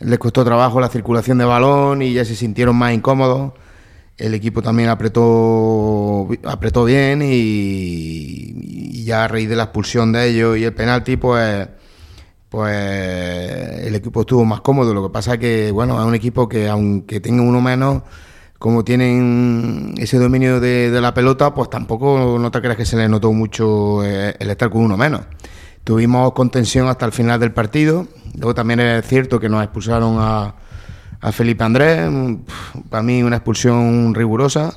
les 0.00 0.18
costó 0.18 0.44
trabajo 0.44 0.80
la 0.80 0.88
circulación 0.90 1.38
de 1.38 1.44
balón 1.46 2.02
y 2.02 2.12
ya 2.12 2.24
se 2.24 2.36
sintieron 2.36 2.76
más 2.76 2.92
incómodos. 2.92 3.52
El 4.18 4.34
equipo 4.34 4.62
también 4.62 4.90
apretó, 4.90 6.28
apretó 6.44 6.84
bien 6.84 7.22
y, 7.22 8.52
y 9.00 9.04
ya 9.04 9.24
a 9.24 9.28
raíz 9.28 9.48
de 9.48 9.56
la 9.56 9.64
expulsión 9.64 10.12
de 10.12 10.28
ellos 10.28 10.56
y 10.58 10.64
el 10.64 10.74
penalti, 10.74 11.16
pues, 11.16 11.66
pues 12.54 13.84
el 13.84 13.96
equipo 13.96 14.20
estuvo 14.20 14.44
más 14.44 14.60
cómodo. 14.60 14.94
Lo 14.94 15.02
que 15.02 15.12
pasa 15.12 15.38
que, 15.38 15.72
bueno, 15.72 16.00
es 16.00 16.06
un 16.06 16.14
equipo 16.14 16.48
que 16.48 16.68
aunque 16.68 17.18
tenga 17.18 17.42
uno 17.42 17.60
menos, 17.60 18.04
como 18.60 18.84
tienen 18.84 19.92
ese 19.98 20.18
dominio 20.18 20.60
de, 20.60 21.00
la 21.00 21.12
pelota, 21.12 21.52
pues 21.52 21.68
tampoco 21.68 22.38
no 22.38 22.50
te 22.52 22.60
creas 22.60 22.76
que 22.76 22.84
se 22.86 22.96
les 22.96 23.10
notó 23.10 23.32
mucho 23.32 24.04
eh, 24.04 24.36
el 24.38 24.50
estar 24.50 24.70
con 24.70 24.82
uno 24.82 24.96
menos. 24.96 25.22
Tuvimos 25.82 26.32
contención 26.32 26.86
hasta 26.86 27.04
el 27.06 27.10
final 27.10 27.40
del 27.40 27.50
partido. 27.50 28.06
Luego 28.36 28.54
también 28.54 28.78
es 28.78 29.04
cierto 29.04 29.40
que 29.40 29.48
nos 29.48 29.64
expulsaron 29.64 30.18
a, 30.20 30.54
a 31.20 31.32
Felipe 31.32 31.64
Andrés. 31.64 32.08
Para 32.88 33.02
mí 33.02 33.20
una 33.24 33.34
expulsión 33.34 34.14
rigurosa. 34.14 34.74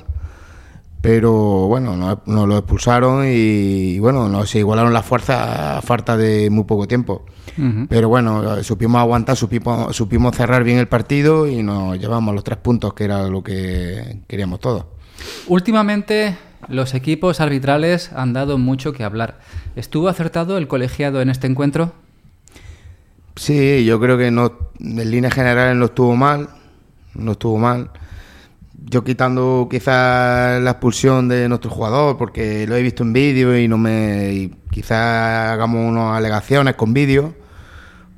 Pero 1.00 1.32
bueno, 1.68 1.96
nos, 1.96 2.26
nos 2.26 2.48
lo 2.48 2.58
expulsaron 2.58 3.24
y, 3.24 4.00
bueno, 4.00 4.28
nos 4.28 4.52
igualaron 4.56 4.92
las 4.92 5.06
fuerzas 5.06 5.76
a 5.78 5.80
falta 5.80 6.16
de 6.16 6.50
muy 6.50 6.64
poco 6.64 6.88
tiempo. 6.88 7.24
Pero 7.88 8.08
bueno, 8.08 8.62
supimos 8.62 9.00
aguantar, 9.00 9.36
supimos, 9.36 9.94
supimos 9.96 10.36
cerrar 10.36 10.62
bien 10.62 10.78
el 10.78 10.86
partido 10.88 11.48
y 11.48 11.62
nos 11.62 11.98
llevamos 11.98 12.34
los 12.34 12.44
tres 12.44 12.58
puntos, 12.58 12.94
que 12.94 13.04
era 13.04 13.26
lo 13.28 13.42
que 13.42 14.20
queríamos 14.28 14.60
todos. 14.60 14.84
Últimamente 15.48 16.36
los 16.68 16.94
equipos 16.94 17.40
arbitrales 17.40 18.12
han 18.12 18.32
dado 18.32 18.58
mucho 18.58 18.92
que 18.92 19.04
hablar. 19.04 19.40
¿Estuvo 19.76 20.08
acertado 20.08 20.58
el 20.58 20.68
colegiado 20.68 21.20
en 21.20 21.30
este 21.30 21.46
encuentro? 21.46 21.92
Sí, 23.36 23.84
yo 23.84 24.00
creo 24.00 24.18
que 24.18 24.30
no, 24.30 24.70
en 24.80 25.10
líneas 25.10 25.32
generales 25.32 25.76
no 25.76 25.86
estuvo 25.86 26.16
mal, 26.16 26.48
no 27.14 27.32
estuvo 27.32 27.58
mal. 27.58 27.90
Yo 28.90 29.04
quitando 29.04 29.68
quizás 29.70 30.60
la 30.62 30.70
expulsión 30.70 31.28
de 31.28 31.48
nuestro 31.48 31.70
jugador, 31.70 32.16
porque 32.16 32.66
lo 32.66 32.74
he 32.74 32.82
visto 32.82 33.02
en 33.02 33.12
vídeo 33.12 33.56
y 33.58 33.68
no 33.68 33.78
me, 33.78 34.32
y 34.32 34.54
quizás 34.70 35.50
hagamos 35.52 35.88
unas 35.88 36.16
alegaciones 36.16 36.74
con 36.74 36.92
vídeo, 36.92 37.34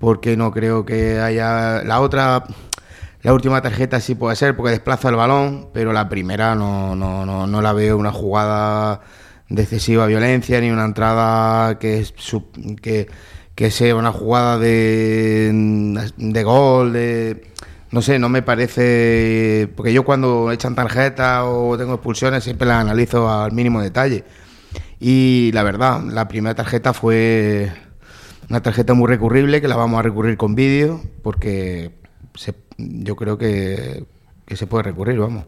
porque 0.01 0.37
no 0.37 0.51
creo 0.51 0.85
que 0.85 1.21
haya 1.21 1.85
la 1.85 2.01
otra, 2.01 2.45
la 3.23 3.35
última 3.35 3.61
tarjeta 3.63 4.01
sí 4.01 4.15
puede 4.15 4.35
ser 4.35 4.57
porque 4.57 4.73
desplaza 4.73 5.11
el 5.11 5.17
balón, 5.17 5.69
pero 5.75 5.93
la 5.93 6.09
primera 6.09 6.55
no, 6.55 6.97
no, 6.97 7.27
no, 7.27 7.47
no 7.47 7.63
la 7.63 7.73
veo 7.75 7.99
una 7.99 8.11
jugada 8.11 9.03
de 9.51 9.63
excesiva 9.63 10.07
violencia 10.07 10.61
ni 10.61 10.71
una 10.71 10.87
entrada 10.87 11.79
que 11.79 12.01
es 12.01 12.15
que, 12.81 13.09
que 13.55 13.71
sea 13.71 13.95
una 13.95 14.11
jugada 14.11 14.59
de, 14.59 16.03
de 16.17 16.45
gol, 16.45 16.95
de 16.95 17.53
no 17.91 18.01
sé, 18.03 18.19
no 18.19 18.29
me 18.31 18.43
parece 18.43 19.69
porque 19.77 19.93
yo 19.93 20.05
cuando 20.05 20.51
echan 20.51 20.75
tarjetas 20.75 21.43
o 21.45 21.77
tengo 21.77 21.95
expulsiones 21.95 22.45
siempre 22.45 22.67
las 22.69 22.81
analizo 22.81 23.31
al 23.31 23.53
mínimo 23.53 23.83
detalle. 23.83 24.25
Y 25.01 25.51
la 25.53 25.63
verdad, 25.63 26.03
la 26.05 26.29
primera 26.29 26.55
tarjeta 26.55 26.93
fue 26.93 27.73
una 28.51 28.61
tarjeta 28.63 28.95
muy 28.95 29.09
recurrible 29.09 29.61
que 29.61 29.69
la 29.69 29.77
vamos 29.77 29.99
a 29.99 30.03
recurrir 30.03 30.37
con 30.37 30.55
vídeo 30.55 31.01
porque 31.23 31.93
se- 32.35 32.55
yo 32.77 33.17
creo 33.17 33.39
que, 33.39 34.05
que 34.45 34.57
se 34.57 34.67
puede 34.67 34.83
recurrir, 34.85 35.19
vamos. 35.19 35.45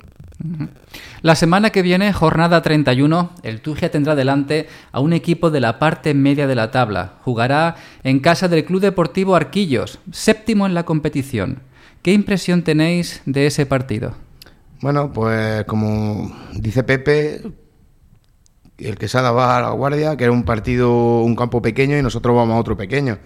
La 1.20 1.36
semana 1.36 1.70
que 1.70 1.82
viene, 1.82 2.12
jornada 2.12 2.62
31, 2.62 3.30
el 3.44 3.60
Tugia 3.60 3.90
tendrá 3.92 4.16
delante 4.16 4.66
a 4.90 4.98
un 5.00 5.12
equipo 5.12 5.50
de 5.52 5.60
la 5.60 5.78
parte 5.78 6.14
media 6.14 6.48
de 6.48 6.56
la 6.56 6.70
tabla. 6.72 7.14
Jugará 7.22 7.76
en 8.02 8.18
casa 8.18 8.48
del 8.48 8.64
Club 8.64 8.80
Deportivo 8.80 9.36
Arquillos, 9.36 10.00
séptimo 10.10 10.66
en 10.66 10.74
la 10.74 10.84
competición. 10.84 11.60
¿Qué 12.02 12.12
impresión 12.12 12.62
tenéis 12.62 13.22
de 13.24 13.46
ese 13.46 13.66
partido? 13.66 14.14
Bueno, 14.80 15.12
pues 15.12 15.64
como 15.66 16.34
dice 16.54 16.82
Pepe, 16.82 17.40
el 18.78 18.96
Quesada 18.98 19.30
va 19.30 19.58
a 19.58 19.62
la 19.62 19.70
Guardia, 19.70 20.16
que 20.16 20.24
era 20.24 20.32
un 20.32 20.44
partido, 20.44 21.20
un 21.20 21.36
campo 21.36 21.62
pequeño 21.62 21.96
y 21.98 22.02
nosotros 22.02 22.34
vamos 22.34 22.56
a 22.56 22.58
otro 22.60 22.76
pequeño. 22.76 23.18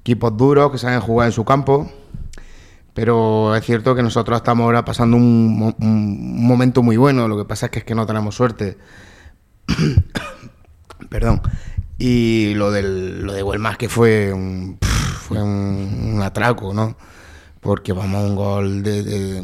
Equipos 0.00 0.36
duros 0.36 0.72
que 0.72 0.78
saben 0.78 1.00
jugar 1.00 1.26
en 1.26 1.32
su 1.32 1.44
campo, 1.44 1.90
pero 2.94 3.54
es 3.54 3.64
cierto 3.64 3.94
que 3.94 4.02
nosotros 4.02 4.36
estamos 4.38 4.64
ahora 4.64 4.84
pasando 4.84 5.16
un, 5.16 5.58
mo- 5.58 5.76
un 5.78 6.44
momento 6.46 6.82
muy 6.82 6.96
bueno, 6.96 7.28
lo 7.28 7.36
que 7.36 7.44
pasa 7.44 7.66
es 7.66 7.72
que, 7.72 7.78
es 7.80 7.84
que 7.84 7.94
no 7.94 8.06
tenemos 8.06 8.34
suerte. 8.34 8.78
Perdón. 11.08 11.42
Y 11.98 12.54
lo, 12.54 12.70
del, 12.70 13.22
lo 13.22 13.32
de 13.34 13.42
Huelmas 13.42 13.76
que 13.76 13.88
fue 13.88 14.32
un, 14.32 14.78
fue 14.80 15.42
un, 15.42 16.20
atraco, 16.22 16.72
¿no? 16.72 16.96
Porque 17.60 17.92
vamos 17.92 18.22
a 18.22 18.26
un 18.26 18.36
gol 18.36 18.82
de... 18.82 19.42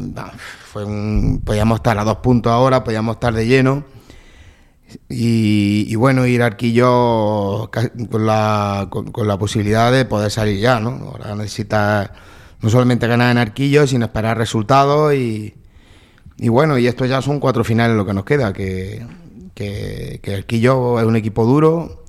fue 0.72 0.84
un, 0.84 1.42
podíamos 1.44 1.76
estar 1.76 1.98
a 1.98 2.04
dos 2.04 2.16
puntos 2.18 2.50
ahora, 2.50 2.82
podíamos 2.82 3.16
estar 3.16 3.34
de 3.34 3.46
lleno. 3.46 3.84
Y, 5.08 5.86
y 5.88 5.94
bueno, 5.96 6.26
ir 6.26 6.42
a 6.42 6.46
Arquillo 6.46 7.70
con 8.10 8.26
la, 8.26 8.86
con, 8.90 9.10
con 9.10 9.26
la 9.26 9.38
posibilidad 9.38 9.90
de 9.90 10.04
poder 10.04 10.30
salir 10.30 10.60
ya, 10.60 10.78
¿no? 10.80 10.90
Ahora 10.90 11.34
necesita 11.34 12.12
no 12.60 12.70
solamente 12.70 13.06
ganar 13.06 13.30
en 13.30 13.38
Arquillo, 13.38 13.86
sino 13.86 14.06
esperar 14.06 14.38
resultados 14.38 15.14
y, 15.14 15.54
y 16.38 16.48
bueno, 16.48 16.78
y 16.78 16.86
esto 16.86 17.04
ya 17.04 17.20
son 17.20 17.40
cuatro 17.40 17.64
finales 17.64 17.96
lo 17.96 18.06
que 18.06 18.14
nos 18.14 18.24
queda, 18.24 18.52
que, 18.52 19.04
que, 19.54 20.20
que 20.22 20.34
Arquillo 20.36 21.00
es 21.00 21.06
un 21.06 21.16
equipo 21.16 21.44
duro 21.44 22.04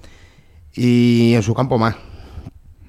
y 0.74 1.34
en 1.34 1.44
su 1.44 1.54
campo 1.54 1.78
más. 1.78 1.96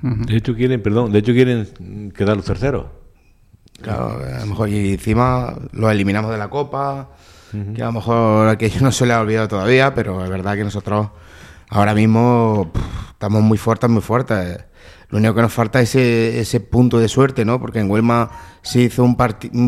De 0.02 0.36
hecho 0.36 0.54
quieren, 0.54 0.82
perdón, 0.82 1.12
de 1.12 1.18
hecho 1.18 1.32
quieren 1.32 2.12
quedar 2.16 2.36
los 2.36 2.46
terceros. 2.46 2.86
Claro, 3.80 4.18
a 4.18 4.40
lo 4.40 4.46
mejor 4.46 4.68
y 4.68 4.92
encima 4.92 5.56
lo 5.72 5.90
eliminamos 5.90 6.30
de 6.30 6.38
la 6.38 6.48
Copa, 6.48 7.10
que 7.74 7.82
a 7.82 7.86
lo 7.86 7.92
mejor 7.92 8.48
aquello 8.48 8.80
no 8.82 8.92
se 8.92 9.06
le 9.06 9.12
ha 9.12 9.20
olvidado 9.20 9.48
todavía, 9.48 9.94
pero 9.94 10.22
es 10.24 10.30
verdad 10.30 10.56
que 10.56 10.64
nosotros 10.64 11.08
ahora 11.70 11.94
mismo 11.94 12.70
estamos 13.10 13.42
muy 13.42 13.58
fuertes, 13.58 13.88
muy 13.90 14.02
fuertes. 14.02 14.64
Lo 15.10 15.18
único 15.18 15.34
que 15.34 15.42
nos 15.42 15.52
falta 15.52 15.80
es 15.80 15.90
ese, 15.94 16.40
ese 16.40 16.60
punto 16.60 16.98
de 16.98 17.08
suerte, 17.08 17.44
¿no? 17.44 17.58
Porque 17.58 17.80
en 17.80 17.90
Huelma 17.90 18.30
se 18.62 18.82
hizo 18.82 19.02
un 19.04 19.16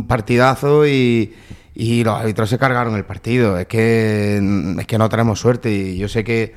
partidazo 0.06 0.86
y, 0.86 1.34
y 1.74 2.04
los 2.04 2.18
árbitros 2.18 2.50
se 2.50 2.58
cargaron 2.58 2.94
el 2.94 3.04
partido. 3.04 3.58
Es 3.58 3.66
que, 3.66 4.36
es 4.78 4.86
que 4.86 4.98
no 4.98 5.08
tenemos 5.08 5.40
suerte 5.40 5.72
y 5.72 5.96
yo 5.96 6.08
sé 6.08 6.24
que 6.24 6.54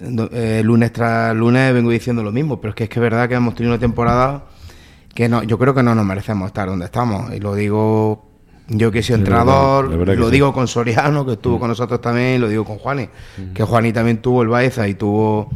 eh, 0.00 0.62
lunes 0.64 0.92
tras 0.92 1.36
lunes 1.36 1.74
vengo 1.74 1.90
diciendo 1.90 2.22
lo 2.22 2.32
mismo, 2.32 2.60
pero 2.60 2.70
es 2.70 2.74
que 2.74 2.84
es 2.84 2.90
que 2.90 2.98
es 2.98 3.02
verdad 3.02 3.28
que 3.28 3.34
hemos 3.34 3.54
tenido 3.54 3.74
una 3.74 3.80
temporada 3.80 4.46
que 5.14 5.28
no, 5.28 5.42
yo 5.42 5.58
creo 5.58 5.74
que 5.74 5.82
no 5.82 5.94
nos 5.94 6.06
merecemos 6.06 6.46
estar 6.46 6.68
donde 6.68 6.86
estamos. 6.86 7.34
Y 7.34 7.40
lo 7.40 7.54
digo 7.54 8.31
yo 8.68 8.90
que 8.90 9.02
soy 9.02 9.06
Sí, 9.06 9.12
la 9.12 9.18
entrenador, 9.18 9.84
verdad, 9.84 9.90
la 9.92 9.96
verdad 9.98 10.14
que 10.14 10.20
lo 10.20 10.26
sí. 10.26 10.32
digo 10.32 10.52
con 10.52 10.68
Soriano, 10.68 11.26
que 11.26 11.32
estuvo 11.32 11.58
con 11.58 11.68
nosotros 11.68 12.00
también, 12.00 12.36
y 12.36 12.38
lo 12.38 12.48
digo 12.48 12.64
con 12.64 12.78
Juani, 12.78 13.08
que 13.54 13.62
Juani 13.64 13.92
también 13.92 14.18
tuvo 14.18 14.42
el 14.42 14.48
Baeza 14.48 14.86
y 14.88 14.94
tuvo 14.94 15.50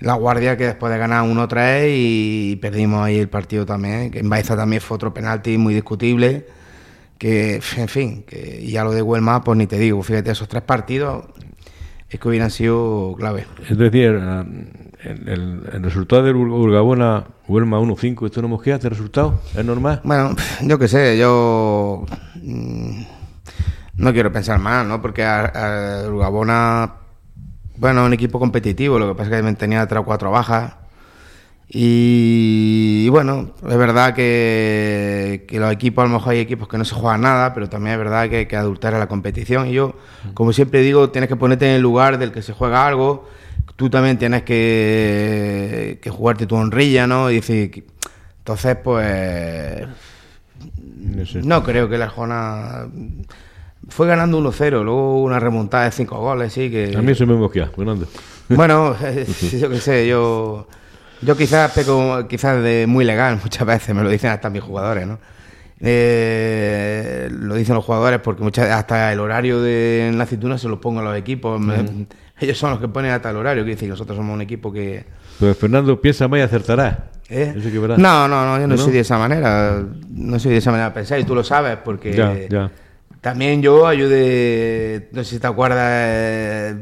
la 0.00 0.14
guardia 0.14 0.56
que 0.56 0.64
después 0.66 0.90
de 0.92 0.98
ganar 0.98 1.24
1-3 1.24 1.86
y 1.94 2.56
perdimos 2.56 3.02
ahí 3.02 3.18
el 3.18 3.28
partido 3.28 3.66
también, 3.66 4.10
que 4.10 4.20
en 4.20 4.28
Baeza 4.30 4.56
también 4.56 4.80
fue 4.82 4.94
otro 4.94 5.12
penalti 5.14 5.58
muy 5.58 5.74
discutible, 5.74 6.46
que 7.18 7.60
en 7.76 7.88
fin, 7.88 8.24
que 8.26 8.66
ya 8.66 8.82
lo 8.82 8.92
de 8.92 9.02
Huelma, 9.02 9.42
pues 9.44 9.58
ni 9.58 9.66
te 9.66 9.78
digo, 9.78 10.02
fíjate, 10.02 10.30
esos 10.30 10.48
tres 10.48 10.62
partidos 10.62 11.24
es 12.08 12.18
que 12.18 12.28
hubieran 12.28 12.50
sido 12.50 13.14
clave. 13.16 13.44
Es 13.68 13.76
decir, 13.78 14.18
eh, 14.20 14.44
el, 15.04 15.28
el- 15.28 15.60
el 15.74 15.82
resultado 15.82 16.22
del 16.24 16.34
Ur- 16.34 16.50
Urgabona 16.52 17.24
Huelma 17.46 17.78
1-5, 17.78 18.26
¿esto 18.26 18.40
no 18.42 18.48
mosquea 18.48 18.76
este 18.76 18.88
resultado? 18.88 19.40
¿Es 19.56 19.64
normal? 19.64 20.00
Bueno, 20.02 20.34
yo 20.62 20.78
qué 20.78 20.88
sé, 20.88 21.18
yo 21.18 22.04
mm, 22.29 22.29
no 22.42 24.12
quiero 24.12 24.32
pensar 24.32 24.58
más, 24.58 24.86
¿no? 24.86 25.00
Porque 25.02 25.24
a, 25.24 26.04
a 26.04 26.08
Urgabona, 26.08 26.94
bueno, 27.76 28.04
un 28.04 28.12
equipo 28.12 28.38
competitivo, 28.38 28.98
lo 28.98 29.08
que 29.08 29.14
pasa 29.14 29.38
es 29.38 29.44
que 29.44 29.52
tenía 29.54 29.86
tres 29.86 30.00
o 30.00 30.04
cuatro 30.04 30.30
bajas. 30.30 30.74
Y, 31.72 33.04
y 33.06 33.08
bueno, 33.10 33.52
es 33.68 33.76
verdad 33.76 34.12
que, 34.12 35.44
que 35.48 35.60
los 35.60 35.72
equipos, 35.72 36.02
a 36.02 36.08
lo 36.08 36.14
mejor 36.14 36.32
hay 36.32 36.40
equipos 36.40 36.66
que 36.66 36.76
no 36.78 36.84
se 36.84 36.96
juegan 36.96 37.20
nada, 37.20 37.54
pero 37.54 37.68
también 37.68 37.92
es 37.92 37.98
verdad 37.98 38.28
que 38.28 38.38
hay 38.38 38.46
que 38.46 38.56
adultar 38.56 38.94
a 38.94 38.98
la 38.98 39.06
competición. 39.06 39.68
Y 39.68 39.72
yo, 39.74 39.94
como 40.34 40.52
siempre 40.52 40.80
digo, 40.80 41.10
tienes 41.10 41.28
que 41.28 41.36
ponerte 41.36 41.66
en 41.68 41.76
el 41.76 41.82
lugar 41.82 42.18
del 42.18 42.32
que 42.32 42.42
se 42.42 42.52
juega 42.52 42.86
algo. 42.86 43.28
Tú 43.76 43.88
también 43.88 44.18
tienes 44.18 44.42
que, 44.42 46.00
que 46.02 46.10
jugarte 46.10 46.46
tu 46.46 46.56
honrilla, 46.56 47.06
¿no? 47.06 47.30
Y 47.30 47.36
decir, 47.36 47.86
entonces, 48.38 48.76
pues 48.82 49.86
No 51.44 51.62
creo 51.62 51.88
que 51.88 51.98
la 51.98 52.06
Arjona 52.06 52.86
fue 53.88 54.06
ganando 54.06 54.38
1-0, 54.40 54.82
luego 54.84 55.22
una 55.22 55.40
remontada 55.40 55.84
de 55.84 55.90
5 55.92 56.18
goles, 56.18 56.52
sí 56.52 56.70
que 56.70 56.94
A 56.96 57.02
mí 57.02 57.12
eso 57.12 57.26
me 57.26 57.34
mosquea, 57.34 57.66
Fernando. 57.74 58.06
bueno, 58.48 58.94
yo 59.58 59.70
qué 59.70 59.78
sé, 59.80 60.06
yo 60.06 60.66
yo 61.22 61.36
quizás 61.36 61.70
peco 61.72 62.26
quizás 62.28 62.62
de 62.62 62.86
muy 62.88 63.04
legal 63.04 63.38
muchas 63.42 63.66
veces, 63.66 63.94
me 63.94 64.02
lo 64.02 64.08
dicen 64.10 64.30
hasta 64.30 64.48
mis 64.50 64.62
jugadores, 64.62 65.06
¿no? 65.06 65.18
Eh, 65.82 67.28
lo 67.30 67.54
dicen 67.54 67.74
los 67.74 67.84
jugadores 67.84 68.20
porque 68.20 68.42
muchas 68.42 68.68
hasta 68.70 69.12
el 69.12 69.20
horario 69.20 69.60
de 69.62 70.12
la 70.14 70.24
aceituna 70.24 70.56
se 70.58 70.68
lo 70.68 70.80
pongo 70.80 71.00
a 71.00 71.02
los 71.02 71.16
equipos, 71.16 71.60
me- 71.60 72.06
ellos 72.40 72.56
son 72.58 72.70
los 72.70 72.80
que 72.80 72.88
ponen 72.88 73.10
hasta 73.12 73.30
el 73.30 73.36
horario, 73.36 73.62
quiere 73.64 73.74
decir, 73.76 73.88
nosotros 73.88 74.16
somos 74.16 74.34
un 74.34 74.40
equipo 74.40 74.72
que 74.72 75.04
Pues 75.38 75.56
Fernando 75.58 76.00
piensa 76.00 76.26
más 76.28 76.38
y 76.38 76.42
acertará. 76.42 77.09
¿Eh? 77.30 77.54
Eso 77.56 77.70
que 77.70 77.78
verás. 77.78 77.98
No, 77.98 78.26
no, 78.26 78.44
no, 78.44 78.56
yo 78.60 78.66
no, 78.66 78.74
¿No? 78.76 78.82
soy 78.82 78.92
de 78.92 79.00
esa 79.00 79.16
manera. 79.18 79.84
No 80.10 80.38
soy 80.40 80.52
de 80.52 80.58
esa 80.58 80.70
manera 80.72 80.88
de 80.88 80.94
pensar 80.94 81.18
y 81.20 81.24
tú 81.24 81.34
lo 81.34 81.44
sabes 81.44 81.76
porque 81.84 82.12
Ya, 82.12 82.36
ya. 82.48 82.70
también 83.20 83.62
yo 83.62 83.86
ayudé, 83.86 85.08
no 85.12 85.22
sé 85.22 85.36
si 85.36 85.40
te 85.40 85.46
acuerdas, 85.46 85.86
eh, 85.88 86.74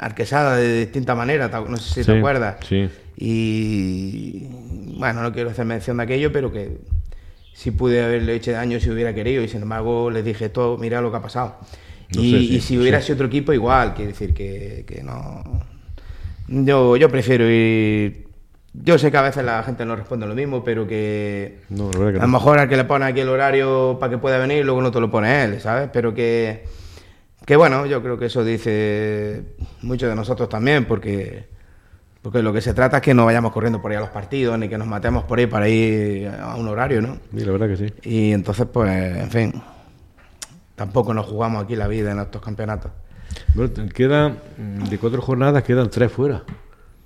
Arquesada 0.00 0.56
de 0.56 0.80
distinta 0.80 1.14
manera, 1.14 1.48
no 1.48 1.76
sé 1.76 1.94
si 1.94 2.00
Sí, 2.04 2.10
te 2.12 2.18
acuerdas. 2.18 2.56
sí. 2.68 2.88
Y 3.16 4.48
bueno, 4.98 5.22
no 5.22 5.32
quiero 5.32 5.50
hacer 5.50 5.64
mención 5.64 5.96
de 5.98 6.02
aquello, 6.02 6.32
pero 6.32 6.50
que 6.52 6.78
sí 7.52 7.70
pude 7.70 8.02
haberle 8.02 8.34
hecho 8.34 8.50
daño 8.52 8.80
si 8.80 8.90
hubiera 8.90 9.14
querido 9.14 9.42
y 9.44 9.48
sin 9.48 9.62
embargo 9.62 10.10
les 10.10 10.24
dije 10.24 10.48
todo, 10.48 10.76
mira 10.78 11.00
lo 11.00 11.10
que 11.12 11.16
ha 11.18 11.22
pasado. 11.22 11.56
No 12.16 12.22
y, 12.22 12.30
sé 12.32 12.38
si- 12.40 12.54
y 12.56 12.60
si 12.60 12.78
hubiera 12.78 13.00
sido 13.00 13.14
otro 13.14 13.26
equipo 13.28 13.52
igual, 13.52 13.94
quiere 13.94 14.10
decir 14.12 14.34
que, 14.34 14.84
que 14.86 15.02
no... 15.04 15.42
Yo, 16.48 16.96
yo 16.96 17.08
prefiero 17.08 17.48
ir... 17.48 18.23
Yo 18.76 18.98
sé 18.98 19.10
que 19.12 19.16
a 19.16 19.22
veces 19.22 19.44
la 19.44 19.62
gente 19.62 19.84
no 19.86 19.94
responde 19.94 20.26
lo 20.26 20.34
mismo, 20.34 20.64
pero 20.64 20.86
que 20.86 21.60
No, 21.68 21.90
la 21.92 21.92
que 21.92 22.18
a 22.18 22.22
lo 22.22 22.26
no. 22.26 22.28
mejor 22.28 22.58
al 22.58 22.68
que 22.68 22.76
le 22.76 22.84
pone 22.84 23.04
aquí 23.04 23.20
el 23.20 23.28
horario 23.28 23.98
para 24.00 24.10
que 24.10 24.18
pueda 24.18 24.36
venir, 24.38 24.64
luego 24.64 24.82
no 24.82 24.90
te 24.90 25.00
lo 25.00 25.10
pone 25.10 25.44
él, 25.44 25.60
¿sabes? 25.60 25.88
Pero 25.92 26.12
que, 26.12 26.64
que 27.46 27.54
bueno, 27.56 27.86
yo 27.86 28.02
creo 28.02 28.18
que 28.18 28.26
eso 28.26 28.42
dice 28.44 29.44
mucho 29.82 30.08
de 30.08 30.16
nosotros 30.16 30.48
también, 30.48 30.86
porque, 30.86 31.46
porque 32.20 32.42
lo 32.42 32.52
que 32.52 32.60
se 32.60 32.74
trata 32.74 32.96
es 32.96 33.02
que 33.04 33.14
no 33.14 33.24
vayamos 33.26 33.52
corriendo 33.52 33.80
por 33.80 33.92
ahí 33.92 33.96
a 33.96 34.00
los 34.00 34.08
partidos, 34.10 34.58
ni 34.58 34.68
que 34.68 34.76
nos 34.76 34.88
matemos 34.88 35.22
por 35.22 35.38
ahí 35.38 35.46
para 35.46 35.68
ir 35.68 36.26
a 36.28 36.56
un 36.56 36.66
horario, 36.66 37.00
¿no? 37.00 37.18
Sí, 37.32 37.44
la 37.44 37.52
verdad 37.52 37.68
que 37.68 37.76
sí. 37.76 37.94
Y 38.02 38.32
entonces, 38.32 38.66
pues, 38.72 38.90
en 38.90 39.30
fin, 39.30 39.62
tampoco 40.74 41.14
nos 41.14 41.26
jugamos 41.26 41.62
aquí 41.62 41.76
la 41.76 41.86
vida 41.86 42.10
en 42.10 42.18
estos 42.18 42.42
campeonatos. 42.42 42.90
Bueno, 43.54 43.70
quedan, 43.94 44.38
de 44.90 44.98
cuatro 44.98 45.22
jornadas, 45.22 45.62
quedan 45.62 45.88
tres 45.90 46.10
fuera. 46.10 46.42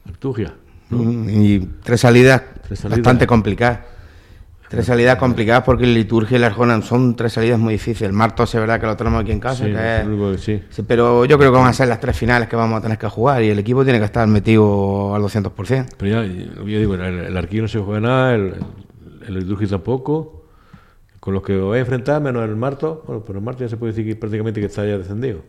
Artugia. 0.08 0.54
Y 0.90 1.58
tres 1.82 2.00
salidas, 2.00 2.42
Tres 2.66 2.80
salidas. 2.80 2.98
bastante 3.00 3.26
complicadas. 3.26 3.80
Tres 4.68 4.84
salidas 4.84 5.16
complicadas 5.16 5.64
porque 5.64 5.86
la 5.86 5.92
liturgia 5.94 6.36
y 6.36 6.40
la 6.40 6.48
Arjona 6.48 6.82
son 6.82 7.16
tres 7.16 7.32
salidas 7.32 7.58
muy 7.58 7.72
difíciles. 7.74 8.10
El 8.10 8.12
Martos 8.12 8.54
es 8.54 8.60
verdad 8.60 8.78
que 8.78 8.84
lo 8.86 8.96
tenemos 8.98 9.22
aquí 9.22 9.32
en 9.32 9.40
casa, 9.40 9.64
Sí, 9.64 9.72
que 9.72 10.00
es- 10.00 10.40
que 10.44 10.62
sí. 10.70 10.82
pero 10.86 11.24
yo 11.24 11.38
creo 11.38 11.50
que 11.50 11.56
van 11.58 11.68
a 11.68 11.72
ser 11.72 11.88
las 11.88 12.00
tres 12.00 12.14
finales 12.18 12.48
que 12.50 12.56
vamos 12.56 12.78
a 12.78 12.82
tener 12.82 12.98
que 12.98 13.08
jugar 13.08 13.42
y 13.42 13.48
el 13.48 13.58
equipo 13.58 13.82
tiene 13.82 13.98
que 13.98 14.04
estar 14.04 14.26
metido 14.28 15.14
al 15.14 15.22
200%. 15.22 15.86
Pero 15.96 16.22
ya, 16.22 16.26
yo 16.26 16.64
digo, 16.64 16.94
el, 16.96 17.02
el 17.02 17.62
no 17.62 17.68
se 17.68 17.78
juega 17.78 18.00
nada, 18.00 18.34
el, 18.34 18.54
el 19.26 19.34
liturgia 19.38 19.68
tampoco. 19.68 20.34
Con 21.18 21.32
los 21.34 21.42
que 21.42 21.56
os 21.56 21.70
vais 21.70 21.78
a 21.78 21.80
enfrentar, 21.80 22.20
menos 22.22 22.44
el 22.48 22.54
Marto, 22.54 23.02
bueno, 23.06 23.24
pero 23.26 23.38
el 23.38 23.44
Marto 23.44 23.64
ya 23.64 23.68
se 23.70 23.76
puede 23.78 23.92
decir 23.92 24.06
que 24.06 24.16
prácticamente 24.16 24.60
que 24.60 24.66
está 24.66 24.84
ya 24.84 24.98
descendido. 24.98 25.40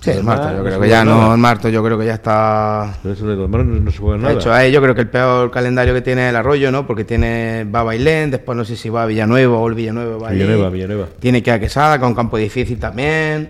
Sí, 0.00 0.10
Martos, 0.22 0.46
demás 0.48 0.52
yo 0.52 0.58
no 0.58 0.64
creo 0.64 0.80
que 0.82 0.88
ya 0.88 1.04
no, 1.04 1.36
Martos 1.38 1.72
yo 1.72 1.82
creo 1.82 1.98
que 1.98 2.04
ya 2.04 2.14
está 2.14 2.94
Pero 3.02 3.14
eso 3.14 3.26
de 3.26 3.36
los 3.36 3.48
no, 3.48 3.64
no 3.64 3.90
se 3.90 3.98
juega 3.98 4.18
nada. 4.18 4.30
De 4.30 4.34
hecho, 4.38 4.52
ahí 4.52 4.70
yo 4.70 4.82
creo 4.82 4.94
que 4.94 5.00
el 5.00 5.08
peor 5.08 5.50
calendario 5.50 5.94
que 5.94 6.02
tiene 6.02 6.24
es 6.26 6.30
el 6.30 6.36
Arroyo, 6.36 6.70
¿no? 6.70 6.86
Porque 6.86 7.04
tiene 7.04 7.64
va 7.64 7.80
a 7.80 7.84
Bailén, 7.84 8.30
después 8.30 8.54
no 8.58 8.64
sé 8.66 8.76
si 8.76 8.90
va 8.90 9.04
a 9.04 9.06
Villanueva 9.06 9.56
o 9.56 9.66
el 9.66 9.74
Villanueva 9.74 10.18
va 10.18 10.28
allí. 10.28 10.38
Villanueva, 10.40 10.68
Villanueva. 10.68 11.06
Tiene 11.20 11.42
que 11.42 11.50
ir 11.50 11.54
a 11.54 11.60
Quesada, 11.60 11.98
con 11.98 12.14
campo 12.14 12.36
difícil 12.36 12.78
también. 12.78 13.48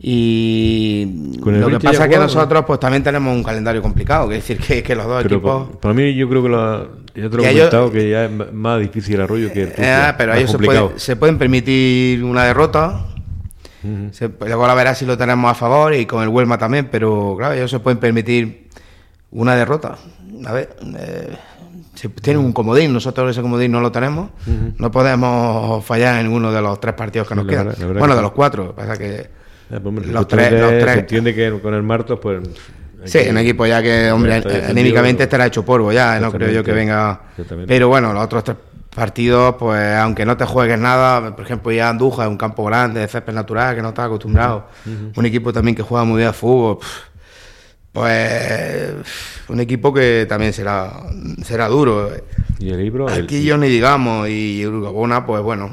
Y 0.00 1.38
Con 1.40 1.54
el 1.54 1.60
lo 1.60 1.68
que 1.68 1.78
pasa 1.80 2.04
es 2.04 2.10
que 2.10 2.18
nosotros 2.18 2.64
pues 2.66 2.80
también 2.80 3.02
tenemos 3.02 3.34
un 3.34 3.42
calendario 3.42 3.82
complicado, 3.82 4.28
que 4.28 4.36
decir 4.36 4.58
que, 4.58 4.82
que 4.82 4.94
los 4.94 5.06
dos 5.06 5.22
Pero 5.22 5.36
equipos... 5.36 5.68
pa- 5.68 5.80
para 5.80 5.94
mí 5.94 6.14
yo 6.14 6.28
creo 6.28 6.42
que 6.42 6.48
la, 6.48 6.84
ya 7.14 7.28
te 7.30 7.36
lo 7.36 7.42
Y 7.42 7.46
he 7.46 7.50
ellos- 7.50 7.68
comentado 7.70 7.92
que 7.92 8.10
ya 8.10 8.24
es 8.24 8.52
más 8.52 8.80
difícil 8.80 9.16
el 9.16 9.20
arroyo 9.22 9.52
que 9.52 9.62
el 9.62 9.68
Eh, 9.68 9.72
Turquía, 9.72 10.14
pero 10.16 10.34
ellos 10.34 10.50
se, 10.50 10.58
pueden- 10.58 10.90
se 10.96 11.16
pueden 11.16 11.38
permitir 11.38 12.22
una 12.24 12.44
derrota. 12.44 13.00
Ujú. 14.06 14.14
Se- 14.14 14.30
luego 14.46 14.66
la 14.66 14.74
verás 14.74 14.98
si 14.98 15.06
lo 15.06 15.16
tenemos 15.16 15.50
a 15.50 15.54
favor 15.54 15.94
y 15.94 16.06
con 16.06 16.22
el 16.22 16.28
Huelma 16.28 16.58
también, 16.58 16.88
pero 16.90 17.34
claro, 17.38 17.54
ellos 17.54 17.70
se 17.70 17.80
pueden 17.80 17.98
permitir 17.98 18.68
una 19.30 19.54
derrota. 19.56 19.96
A 20.46 20.52
ver, 20.52 20.76
eh, 20.98 21.36
se- 21.94 22.08
tienen 22.08 22.44
un 22.44 22.52
comodín, 22.52 22.92
nosotros 22.92 23.30
ese 23.30 23.42
comodín 23.42 23.72
no 23.72 23.80
lo 23.80 23.90
tenemos. 23.92 24.30
No 24.78 24.90
podemos 24.90 25.84
fallar 25.84 26.16
en 26.18 26.26
ninguno 26.26 26.52
de 26.52 26.60
los 26.62 26.80
tres 26.80 26.94
partidos 26.94 27.28
que 27.28 27.34
nos 27.34 27.44
la 27.46 27.50
quedan. 27.50 27.66
verdad- 27.66 27.98
bueno, 27.98 28.14
que 28.14 28.16
de 28.16 28.22
los 28.22 28.32
cuatro. 28.32 28.74
Pasa 28.74 28.96
que 28.96 29.30
Ya, 29.70 29.80
pues, 29.80 29.84
hombre, 29.84 30.06
los 30.06 30.26
tres- 30.28 30.46
entiende- 30.46 30.60
los 30.72 30.82
tres- 30.82 30.94
Se 30.94 31.00
entiende 31.00 31.34
que 31.34 31.60
con 31.60 31.74
el 31.74 31.82
Martos, 31.82 32.18
pues. 32.20 32.40
Sí, 33.04 33.18
un 33.30 33.38
equipo 33.38 33.64
ya 33.64 33.80
que, 33.80 34.10
hombre, 34.10 34.42
anímicamente 34.68 35.22
estará 35.22 35.46
hecho 35.46 35.64
polvo 35.64 35.92
ya, 35.92 36.18
no 36.18 36.32
creo 36.32 36.50
yo 36.50 36.64
que 36.64 36.72
venga. 36.72 37.20
Pero 37.66 37.88
bueno, 37.88 38.12
los 38.12 38.24
otros 38.24 38.42
tres 38.44 38.56
partidos, 38.94 39.54
pues 39.58 39.94
aunque 39.96 40.24
no 40.24 40.36
te 40.36 40.44
juegues 40.44 40.78
nada, 40.78 41.34
por 41.36 41.44
ejemplo, 41.44 41.70
ya 41.72 41.88
Andújar 41.88 42.26
es 42.26 42.30
un 42.30 42.36
campo 42.38 42.64
grande, 42.64 43.00
de 43.00 43.08
césped 43.08 43.32
natural, 43.32 43.76
que 43.76 43.82
no 43.82 43.88
estás 43.90 44.06
acostumbrado. 44.06 44.66
Un 45.16 45.26
equipo 45.26 45.52
también 45.52 45.74
que 45.76 45.82
juega 45.82 46.04
muy 46.04 46.16
bien 46.16 46.28
al 46.28 46.34
fútbol. 46.34 46.78
Pues 47.92 48.92
un 49.48 49.60
equipo 49.60 49.92
que 49.92 50.26
también 50.28 50.52
será 50.52 50.92
será 51.42 51.68
duro. 51.68 52.10
Y 52.58 52.70
el 52.70 52.78
libro. 52.78 53.08
el- 53.08 53.24
Aquí 53.24 53.42
yo 53.44 53.56
ni 53.56 53.68
digamos, 53.68 54.28
y 54.28 54.64
Urgabona, 54.66 55.24
pues 55.26 55.42
bueno. 55.42 55.70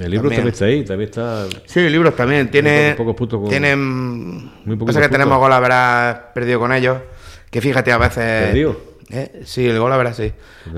El 0.00 0.10
libro 0.12 0.28
también. 0.30 0.30
también 0.30 0.48
está 0.52 0.64
ahí, 0.64 0.84
también 0.84 1.10
está. 1.10 1.46
Sí, 1.66 1.88
libros 1.88 2.14
también. 2.16 2.50
Tiene, 2.50 2.94
pocos 2.96 3.14
puntos 3.16 3.40
con- 3.40 3.50
tienen. 3.50 4.50
muy 4.64 4.76
pasa 4.76 5.00
que 5.00 5.08
tenemos 5.08 5.38
gol 5.38 5.52
a 5.52 5.60
perdido 6.34 6.60
con 6.60 6.72
ellos. 6.72 6.98
Que 7.50 7.60
fíjate, 7.60 7.92
a 7.92 7.98
veces. 7.98 8.46
¿Perdido? 8.46 8.80
¿Eh? 9.10 9.42
Sí, 9.44 9.66
el 9.66 9.78
gol 9.78 9.92
a 9.92 9.96
verás 9.96 10.16
sí. 10.16 10.32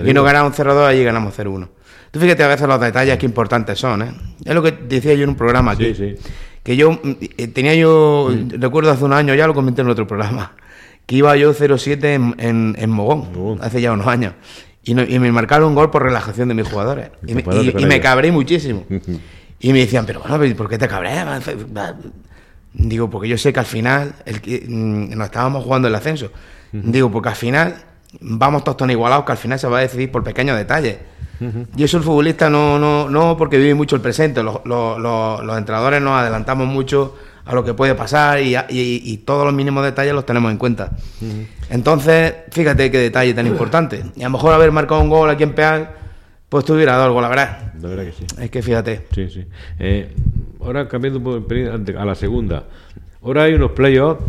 Y 0.07 0.13
nos 0.13 0.25
ganamos 0.25 0.57
0-2, 0.59 0.87
allí 0.87 1.03
ganamos 1.05 1.37
0-1. 1.39 1.69
Tú 2.11 2.19
fíjate 2.21 2.43
a 2.43 2.49
veces 2.49 2.67
los 2.67 2.81
detalles 2.81 3.19
que 3.19 3.27
importantes 3.27 3.79
son, 3.79 4.03
¿eh? 4.03 4.13
Es 4.45 4.55
lo 4.55 4.63
que 4.63 4.73
decía 4.73 5.15
yo 5.15 5.25
en 5.25 5.31
un 5.31 5.37
programa 5.37 5.73
aquí. 5.73 5.95
Sí, 5.95 6.17
sí. 6.17 6.31
Que 6.63 6.77
yo 6.77 6.93
mm, 6.93 6.99
eh, 7.39 7.49
tenía 7.49 7.75
yo, 7.75 8.31
recuerdo 8.59 8.91
hace 8.91 9.05
un 9.05 9.13
año, 9.13 9.35
ya 9.35 9.47
lo 9.47 9.55
comenté 9.55 9.83
en 9.83 9.89
otro 9.89 10.07
programa, 10.07 10.53
que 11.07 11.17
iba 11.17 11.35
yo 11.37 11.55
0-7 11.55 12.05
en, 12.05 12.35
en, 12.39 12.77
en 12.79 12.91
Mogón, 12.91 13.59
hace 13.63 13.81
ya 13.81 13.93
unos 13.93 14.07
años. 14.07 14.35
Y, 14.83 14.95
no- 14.95 15.03
y 15.03 15.19
me 15.19 15.31
marcaron 15.33 15.69
un 15.69 15.75
gol 15.75 15.91
por 15.91 16.03
relajación 16.03 16.49
de 16.49 16.55
mis 16.55 16.69
jugadores. 16.69 17.11
Y 17.27 17.35
me, 17.35 17.43
y- 17.63 17.85
y 17.97 18.01
cabré 18.01 18.33
muchísimo. 18.33 18.85
y 19.61 19.73
me 19.73 19.81
decían, 19.81 20.05
pero 20.07 20.21
bueno, 20.21 20.57
¿por 20.57 20.69
qué 20.69 20.79
te 20.79 20.89
cabreas? 20.89 21.43
Digo, 22.73 23.11
porque 23.11 23.29
yo 23.29 23.37
sé 23.37 23.53
que 23.53 23.61
al 23.61 23.67
final 23.67 24.15
el 24.25 24.41
que, 24.41 24.65
mm, 24.69 25.11
nos 25.17 25.27
estábamos 25.27 25.65
jugando 25.65 25.89
el 25.89 25.95
ascenso. 25.95 26.31
Digo, 26.73 27.11
porque 27.11 27.31
al 27.31 27.35
final 27.37 27.75
vamos 28.21 28.65
todos 28.65 28.77
tan 28.79 28.91
igualados 28.91 29.25
que 29.25 29.33
al 29.33 29.39
final 29.39 29.59
se 29.59 29.69
va 29.69 29.79
a 29.79 29.83
decidir 29.83 30.11
por 30.11 30.25
pequeños 30.25 30.57
detalles. 30.57 30.99
Y 31.77 31.85
eso 31.85 31.97
el 31.97 32.03
futbolista 32.03 32.51
no, 32.51 32.79
no, 32.79 33.09
no 33.09 33.35
porque 33.37 33.57
vive 33.57 33.75
mucho 33.75 33.97
el 33.97 34.03
presente. 34.03 34.43
Los, 34.43 34.61
los- 34.65 34.99
los- 34.99 35.43
los 35.43 35.57
entrenadores 35.59 36.03
nos 36.03 36.21
adelantamos 36.21 36.67
mucho 36.67 37.17
a 37.47 37.55
lo 37.55 37.65
que 37.65 37.73
puede 37.73 37.95
pasar 37.95 38.41
y, 38.43 38.55
a- 38.57 38.67
y- 38.69 39.01
y 39.03 39.17
todos 39.19 39.47
los 39.47 39.55
mínimos 39.55 39.83
detalles 39.83 40.13
los 40.13 40.27
tenemos 40.27 40.51
en 40.53 40.59
cuenta. 40.59 40.91
Entonces, 41.71 42.35
fíjate 42.51 42.91
qué 42.91 42.99
detalle 42.99 43.33
tan 43.33 43.47
importante. 43.47 44.05
Y 44.17 44.21
a 44.21 44.25
lo 44.25 44.31
mejor 44.33 44.53
haber 44.53 44.71
marcado 44.71 45.01
un 45.01 45.09
gol 45.09 45.31
aquí 45.31 45.43
en 45.43 45.55
Peal, 45.55 45.91
pues 46.51 46.65
te 46.67 46.73
hubiera 46.73 46.93
dado 46.93 47.07
el 47.07 47.13
gol, 47.15 47.23
la 47.23 47.29
verdad. 47.29 47.73
La 47.81 47.89
verdad 47.89 48.05
que 48.05 48.13
sí. 48.13 48.27
Es 48.39 48.51
que 48.51 48.61
fíjate. 48.63 49.07
Sí, 49.15 49.31
sí. 49.31 49.45
Eh, 49.79 50.15
ahora 50.61 50.87
cambiando 50.89 51.19
un 51.21 51.25
poco 51.43 51.55
a 51.99 52.05
la 52.05 52.15
segunda. 52.15 52.65
Ahora 53.23 53.45
hay 53.45 53.55
unos 53.55 53.71
playoffs. 53.71 54.23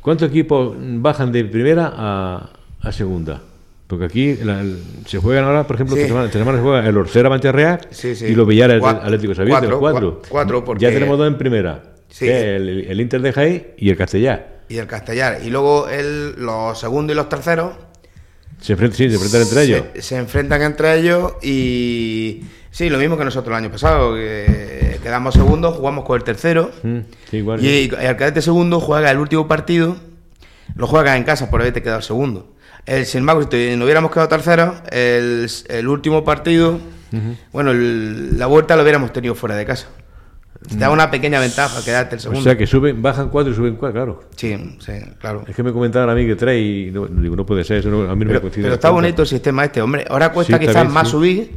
¿Cuántos 0.00 0.28
equipos 0.30 0.74
bajan 0.78 1.32
de 1.32 1.44
primera 1.44 1.92
a, 1.94 2.50
a 2.80 2.92
segunda? 2.92 3.40
Porque 3.86 4.04
aquí 4.04 4.34
la- 4.36 4.60
el- 4.60 4.82
se 5.06 5.18
juegan 5.18 5.44
ahora, 5.44 5.66
por 5.66 5.76
ejemplo, 5.76 5.96
Sí. 5.96 6.02
esta 6.02 6.30
semana, 6.30 6.58
se 6.58 6.62
juega 6.62 6.86
el 6.86 6.96
Orcera 6.96 7.30
Mancha 7.30 7.52
Real 7.52 7.80
Sí, 7.90 8.14
sí. 8.14 8.26
y 8.26 8.34
los 8.34 8.46
Villares 8.46 8.82
Cuat- 8.82 9.00
Atlético 9.02 9.32
cuatro, 9.48 9.70
los 9.70 9.78
cuatro. 9.80 10.22
cua- 10.22 10.28
cuatro, 10.28 10.64
porque- 10.64 10.84
Ya 10.84 10.90
tenemos 10.90 11.16
dos 11.18 11.26
en 11.26 11.38
primera. 11.38 11.82
El, 12.20 12.86
el 12.88 13.00
Inter 13.00 13.20
de 13.22 13.32
Jaén 13.32 13.66
y 13.78 13.90
el 13.90 13.96
Castellar. 13.96 14.58
Y 14.68 14.76
el 14.76 14.86
Castellar. 14.86 15.38
Y 15.44 15.50
luego 15.50 15.88
el, 15.88 16.34
los 16.36 16.78
segundos 16.78 17.14
y 17.14 17.16
los 17.16 17.28
terceros 17.28 17.72
Se 18.60 18.72
enfrentan, 18.72 18.96
sí, 18.98 19.08
se 19.08 19.14
enfrentan 19.14 19.42
entre 19.42 19.62
ellos. 19.62 19.84
Se, 20.00 20.16
enfrentan 20.16 20.62
entre 20.62 20.98
ellos 20.98 21.32
y 21.42 22.42
sí, 22.70 22.90
lo 22.90 22.98
mismo 22.98 23.16
que 23.16 23.24
nosotros 23.24 23.56
el 23.56 23.64
año 23.64 23.70
pasado, 23.72 24.14
que 24.14 24.98
quedamos 25.02 25.32
segundos, 25.34 25.76
jugamos 25.76 26.04
con 26.04 26.16
el 26.18 26.24
tercero 26.24 26.70
Mm, 26.82 26.98
igual. 27.32 27.64
y, 27.64 27.84
el 27.84 28.16
cadete 28.16 28.42
segundo 28.42 28.80
juega 28.80 29.10
el 29.10 29.18
último 29.18 29.46
partido, 29.48 29.96
lo 30.74 30.86
juega 30.86 31.16
en 31.16 31.24
casa 31.24 31.50
por 31.50 31.60
haberte 31.60 31.82
quedado 31.82 32.02
segundo. 32.02 32.52
El, 32.88 33.04
sin 33.06 33.20
embargo, 33.20 33.42
si 33.50 33.76
no 33.76 33.84
hubiéramos 33.84 34.10
quedado 34.10 34.28
tercero, 34.28 34.74
el, 34.90 35.46
el 35.68 35.88
último 35.88 36.24
partido, 36.24 36.78
bueno, 37.52 37.70
el- 37.72 38.38
la 38.38 38.46
vuelta 38.46 38.76
lo 38.76 38.82
hubiéramos 38.82 39.12
tenido 39.12 39.34
fuera 39.34 39.54
de 39.56 39.66
casa. 39.66 39.88
Te 40.68 40.74
da 40.76 40.90
una 40.90 41.08
pequeña 41.08 41.38
ventaja 41.38 41.84
quedarte 41.84 42.16
el 42.16 42.18
o 42.18 42.22
segundo. 42.22 42.42
sea 42.42 42.58
que 42.58 42.66
suben, 42.66 43.00
bajan 43.00 43.28
cuatro 43.28 43.52
y 43.52 43.54
suben 43.56 43.76
cuatro, 43.76 43.94
claro. 43.94 44.20
Sí, 44.34 44.76
sí, 44.80 44.92
claro. 45.20 45.44
Es 45.46 45.54
que 45.54 45.62
me 45.62 45.72
comentaban 45.72 46.10
a 46.10 46.14
mí 46.14 46.26
que 46.26 46.34
trae 46.34 46.58
y 46.58 46.90
no, 46.90 47.06
digo, 47.06 47.36
no 47.36 47.46
puede 47.46 47.62
ser, 47.62 47.76
eso 47.78 47.90
no- 47.90 48.10
a 48.10 48.14
mí 48.16 48.24
no 48.24 48.26
me 48.26 48.26
Pero, 48.26 48.40
coincide. 48.40 48.62
pero 48.64 48.74
está 48.74 48.90
bonito 48.90 49.22
el 49.22 49.28
sistema 49.28 49.64
este, 49.64 49.80
hombre. 49.80 50.04
Ahora 50.10 50.32
cuesta 50.32 50.54
Sí, 50.58 50.66
quizás 50.66 50.82
bien, 50.82 50.92
más 50.92 51.06
sí. 51.06 51.12
subir, 51.12 51.50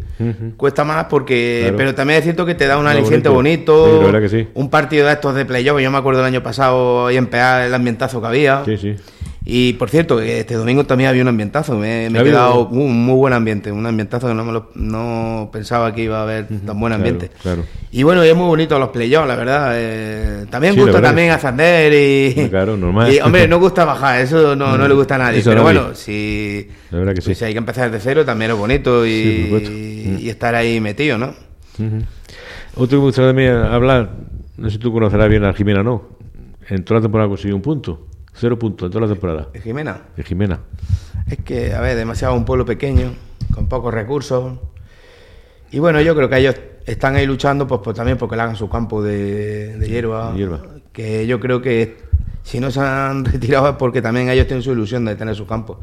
cuesta 0.56 0.84
más 0.84 1.06
porque. 1.06 1.62
Claro. 1.64 1.78
Pero 1.78 1.96
también 1.96 2.20
es 2.20 2.24
cierto 2.26 2.46
que 2.46 2.54
te 2.54 2.68
da 2.68 2.78
un 2.78 2.86
aliciente 2.86 3.28
bonito. 3.28 3.74
bonito. 3.74 3.86
Sí, 3.98 4.00
la 4.06 4.12
verdad 4.12 4.30
que 4.30 4.44
sí. 4.44 4.48
Un 4.54 4.70
partido 4.70 5.08
de 5.08 5.14
estos 5.14 5.34
de 5.34 5.46
playoff. 5.46 5.82
Yo 5.82 5.90
me 5.90 5.98
acuerdo 5.98 6.20
el 6.20 6.26
año 6.28 6.44
pasado 6.44 7.08
ahí 7.08 7.18
en 7.18 7.26
PA 7.28 7.66
el 7.66 7.74
ambientazo 7.74 8.22
que 8.22 8.28
había. 8.28 8.64
Sí, 8.66 8.78
sí. 8.78 8.96
Y 9.44 9.74
por 9.74 9.90
cierto, 9.90 10.20
este 10.22 10.54
domingo 10.54 10.86
también 10.86 11.10
había 11.10 11.24
un 11.24 11.28
ambientazo. 11.28 11.76
Me, 11.76 12.10
me 12.12 12.20
he 12.20 12.24
quedado 12.24 12.68
un 12.68 13.06
muy 13.06 13.16
buen 13.16 13.34
ambiente. 13.34 13.72
Un 13.72 13.84
ambientazo 13.88 14.28
que 14.28 14.36
no, 14.36 14.46
me 14.46 14.52
lo- 14.52 14.70
no 14.76 15.50
pensaba 15.52 15.96
que 15.96 16.04
iba 16.04 16.20
a 16.20 16.24
haber 16.24 16.48
tan 16.64 16.80
buen 16.80 16.94
ambiente. 16.94 17.30
Claro, 17.42 17.64
claro. 17.64 17.82
Y 17.92 18.04
bueno, 18.04 18.24
y 18.24 18.30
es 18.30 18.36
muy 18.36 18.46
bonito 18.46 18.78
los 18.78 18.90
playoffs, 18.90 19.28
la 19.28 19.36
verdad. 19.36 19.72
eh, 19.74 20.46
también 20.52 20.76
Sí, 20.76 20.80
gusta 20.82 21.02
también 21.02 21.32
ascender 21.32 21.92
y. 21.92 22.50
Claro, 22.50 22.78
normal. 22.78 23.12
Y 23.14 23.20
hombre, 23.20 23.48
no 23.48 23.58
gusta 23.60 23.84
bajar, 23.84 24.22
eso 24.22 24.56
no, 24.56 24.78
no 24.78 24.88
le 24.88 24.94
gusta 24.94 25.16
a 25.16 25.18
nadie. 25.18 25.40
Eso 25.40 25.50
pero 25.50 25.64
bueno, 25.64 25.96
si. 25.96 26.68
La 26.92 27.00
verdad 27.00 27.14
que 27.16 27.22
pues 27.24 27.36
sí. 27.38 27.40
si 27.40 27.46
hay 27.46 27.54
que 27.54 27.58
empezar 27.58 27.90
desde 27.90 28.04
cero, 28.04 28.24
también 28.24 28.52
es 28.52 28.58
bonito 28.58 29.08
y, 29.08 29.12
Sí, 29.12 30.18
y 30.22 30.30
estar 30.30 30.54
ahí 30.54 30.80
metido, 30.80 31.18
¿no? 31.18 31.34
Ujú. 31.80 32.04
Otro 32.76 32.88
que 32.90 32.96
me 32.98 33.02
gustaría 33.02 33.30
también 33.32 33.54
hablar, 33.56 34.12
no 34.58 34.68
sé 34.70 34.74
si 34.74 34.78
tú 34.78 34.94
conocerás 34.94 35.28
bien 35.30 35.44
a 35.46 35.54
Jimena, 35.54 35.82
¿no? 35.82 36.10
En 36.70 36.84
toda 36.86 37.00
la 37.00 37.02
temporada 37.02 37.28
consiguió 37.28 37.56
un 37.56 37.62
punto, 37.64 38.08
cero 38.34 38.58
puntos 38.58 38.88
en 38.88 38.92
toda 38.92 39.08
la 39.08 39.14
temporada. 39.14 39.50
Jimena, 39.62 40.02
De 40.16 40.24
Jimena. 40.24 40.60
es 41.28 41.40
que, 41.40 41.74
a 41.74 41.82
ver, 41.82 41.96
demasiado 41.98 42.34
un 42.36 42.46
pueblo 42.46 42.66
pequeño, 42.66 43.14
con 43.54 43.68
pocos 43.68 43.94
recursos. 43.94 44.60
Y 45.72 45.80
bueno, 45.80 46.02
yo 46.02 46.16
creo 46.16 46.30
que 46.30 46.38
ellos 46.38 46.56
están 46.86 47.16
ahí 47.16 47.26
luchando 47.26 47.68
pues, 47.68 47.82
pues 47.84 47.96
también 47.96 48.18
porque 48.18 48.36
le 48.36 48.42
hagan 48.42 48.56
su 48.56 48.70
campo 48.70 49.02
de, 49.02 49.78
de 49.78 49.88
hierba, 49.88 50.32
De 50.32 50.38
hierba. 50.38 50.62
Que 50.92 51.26
yo 51.28 51.40
creo 51.40 51.62
que 51.62 51.98
si 52.44 52.60
no 52.60 52.72
se 52.72 52.80
han 52.80 53.24
retirado 53.26 53.70
es 53.70 53.76
porque 53.76 54.02
también 54.02 54.30
ellos 54.30 54.48
tienen 54.48 54.64
su 54.64 54.72
ilusión 54.72 55.06
de 55.06 55.16
tener 55.16 55.36
su 55.36 55.46
campo. 55.46 55.80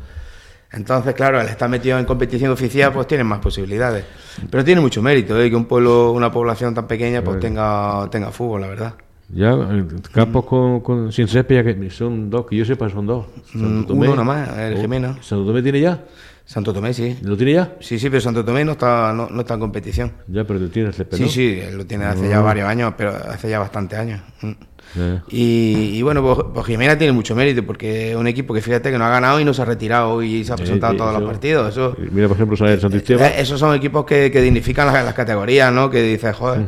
Entonces, 0.71 1.15
claro, 1.15 1.41
al 1.41 1.49
estar 1.49 1.69
metido 1.71 1.99
en 1.99 2.05
competición 2.05 2.51
oficial, 2.51 2.93
pues 2.93 3.07
tienen 3.07 3.27
más 3.27 3.39
posibilidades. 3.39 4.05
Pero 4.51 4.63
tiene 4.65 4.83
mucho 4.83 5.01
mérito, 5.01 5.41
¿eh? 5.41 5.49
que 5.49 5.57
un 5.57 5.65
pueblo, 5.65 6.13
una 6.13 6.31
población 6.31 6.75
tan 6.75 6.87
pequeña, 6.87 7.23
pues 7.23 7.41
tenga, 7.41 8.07
tenga 8.11 8.31
fútbol, 8.31 8.61
la 8.61 8.67
verdad. 8.67 8.95
Ya, 9.31 9.53
eh, 9.53 9.85
campos 10.13 10.45
con, 10.47 10.81
con, 10.81 11.13
sin 11.13 11.27
ya 11.27 11.45
que 11.47 11.91
son 11.91 12.31
dos, 12.31 12.47
que 12.47 12.57
yo 12.57 12.65
sepa 12.65 12.89
son 12.89 13.07
dos. 13.07 13.27
Mm, 13.53 13.61
Santo 13.61 13.95
uno 13.95 14.17
nomás, 14.17 14.57
el 14.59 14.75
Oh, 14.75 14.81
Jimena. 14.81 15.19
¿Santo 15.21 15.45
Tomé 15.47 15.63
tiene 15.63 15.81
ya? 15.81 16.03
Santo 16.47 16.73
Tomé, 16.73 16.95
sí. 16.95 17.15
¿Lo 17.23 17.37
tiene 17.37 17.53
ya? 17.53 17.75
Sí, 17.79 17.99
sí, 17.99 18.09
pero 18.09 18.23
Santo 18.23 18.43
Tomé 18.43 18.65
no 18.65 18.73
está, 18.73 19.13
no, 19.13 19.29
no 19.29 19.41
está 19.43 19.53
en 19.55 19.61
competición. 19.61 20.13
Ya, 20.29 20.45
pero 20.45 20.67
tiene 20.71 20.89
el 20.89 20.95
césped, 20.95 21.19
Sí, 21.19 21.29
sí, 21.29 21.61
lo 21.75 21.85
tiene 21.85 22.07
hace 22.07 22.27
ya 22.27 22.41
varios 22.41 22.67
años, 22.67 22.95
pero 22.97 23.11
hace 23.11 23.51
ya 23.51 23.59
bastantes 23.59 23.99
años. 23.99 24.21
Mm. 24.41 24.53
Ya. 24.97 25.23
Y, 25.29 25.91
y 25.99 26.01
bueno, 26.01 26.23
pues, 26.23 26.47
pues 26.55 26.67
Jimena 26.67 26.97
tiene 26.97 27.13
mucho 27.13 27.37
mérito 27.37 27.63
porque 27.67 28.13
es 28.13 28.17
un 28.17 28.27
equipo 28.27 28.55
que 28.55 28.63
fíjate 28.63 28.91
que 28.91 28.97
no 28.97 29.05
ha 29.05 29.11
ganado 29.11 29.39
y 29.39 29.45
no 29.45 29.53
se 29.53 29.61
ha 29.61 29.67
retirado 29.67 30.23
y 30.23 30.43
se 30.43 30.55
ha 30.55 30.57
presentado 30.57 30.95
Eh, 30.95 30.97
todos 30.97 31.11
eso- 31.11 31.21
los 31.21 31.29
partidos. 31.31 31.69
Eso, 31.71 31.97
Mira, 32.13 32.29
por 32.29 32.37
ejemplo, 32.39 32.57
sale 32.57 32.73
el 32.73 32.81
Santo 32.81 32.97
Esteban. 32.97 33.27
eh, 33.27 33.35
esos 33.41 33.61
son 33.61 33.75
equipos 33.77 34.07
que, 34.07 34.31
que 34.31 34.41
dignifican 34.41 34.87
las, 34.87 35.05
las 35.05 35.13
categorías, 35.13 35.71
¿no? 35.71 35.91
Que 35.91 36.01
dices, 36.03 36.35
joder. 36.35 36.65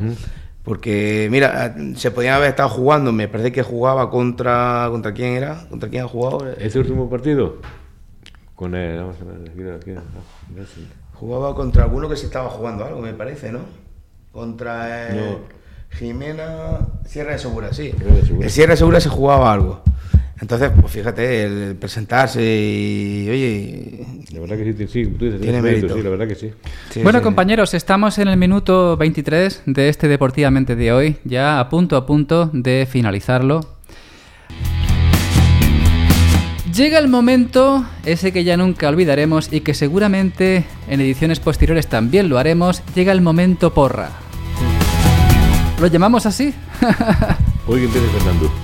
Porque, 0.70 1.26
mira, 1.32 1.74
eh, 1.76 1.94
se 1.96 2.12
podían 2.12 2.34
haber 2.34 2.50
estado 2.50 2.68
jugando, 2.68 3.10
me 3.10 3.26
parece 3.26 3.50
que 3.50 3.64
jugaba 3.64 4.08
contra. 4.08 4.86
¿Contra 4.88 5.12
quién 5.12 5.32
era? 5.32 5.66
¿Contra 5.68 5.88
quién 5.88 6.04
ha 6.04 6.06
jugado? 6.06 6.48
Este 6.48 6.78
último 6.78 7.10
partido, 7.10 7.56
con 8.54 8.76
el. 8.76 9.00
Vamos 9.00 9.16
a 9.20 9.24
ver, 9.24 9.80
aquí, 9.80 9.90
aquí, 9.90 10.00
Jugaba 11.14 11.56
contra 11.56 11.82
alguno 11.82 12.08
que 12.08 12.14
se 12.14 12.26
estaba 12.26 12.48
jugando 12.50 12.84
algo, 12.84 13.00
me 13.00 13.12
parece, 13.14 13.50
¿no? 13.50 13.62
Contra 14.30 15.08
eh, 15.08 15.16
No. 15.20 15.38
Jimena 15.98 16.86
Sierra 17.04 17.32
de 17.32 17.40
Segura, 17.40 17.72
sí. 17.72 17.90
Sierra 17.90 18.14
de 18.14 18.22
Segura. 18.22 18.46
El 18.46 18.52
Sierra 18.52 18.70
de 18.70 18.76
Segura 18.76 19.00
se 19.00 19.08
jugaba 19.08 19.52
algo. 19.52 19.82
Entonces, 20.40 20.70
pues 20.80 20.92
fíjate, 20.92 21.44
el 21.44 21.76
presentarse 21.76 22.42
y, 22.42 23.28
oye, 23.28 24.06
La 24.32 24.40
verdad 24.40 24.56
que 24.56 24.72
sí, 24.72 24.86
sí, 24.88 25.06
tú 25.06 25.26
dices, 25.26 25.40
Tiene 25.40 25.60
mérito, 25.60 25.88
mérito. 25.88 25.96
Sí, 25.96 26.02
la 26.02 26.10
verdad 26.10 26.28
que 26.28 26.34
sí. 26.34 26.50
sí, 26.90 27.02
bueno, 27.02 27.18
sí. 27.18 27.24
compañeros, 27.24 27.74
estamos 27.74 28.18
en 28.18 28.28
el 28.28 28.38
minuto 28.38 28.96
23 28.96 29.62
de 29.66 29.88
este 29.90 30.08
Deportivamente 30.08 30.76
de 30.76 30.92
hoy, 30.92 31.16
ya 31.24 31.60
a 31.60 31.68
punto 31.68 31.96
a 31.96 32.06
punto 32.06 32.48
de 32.54 32.88
finalizarlo. 32.90 33.60
Llega 36.74 36.98
el 36.98 37.08
momento, 37.08 37.84
ese 38.06 38.32
que 38.32 38.44
ya 38.44 38.56
nunca 38.56 38.88
olvidaremos 38.88 39.52
y 39.52 39.60
que 39.60 39.74
seguramente 39.74 40.64
en 40.88 41.00
ediciones 41.00 41.38
posteriores 41.40 41.88
también 41.88 42.28
lo 42.30 42.38
haremos, 42.38 42.82
llega 42.94 43.12
el 43.12 43.20
momento 43.20 43.74
porra. 43.74 44.10
¿Lo 45.80 45.86
llamamos 45.88 46.24
así? 46.24 46.54
Hoy 47.70 47.84
empieza 47.84 48.06
Fernando. 48.18 48.50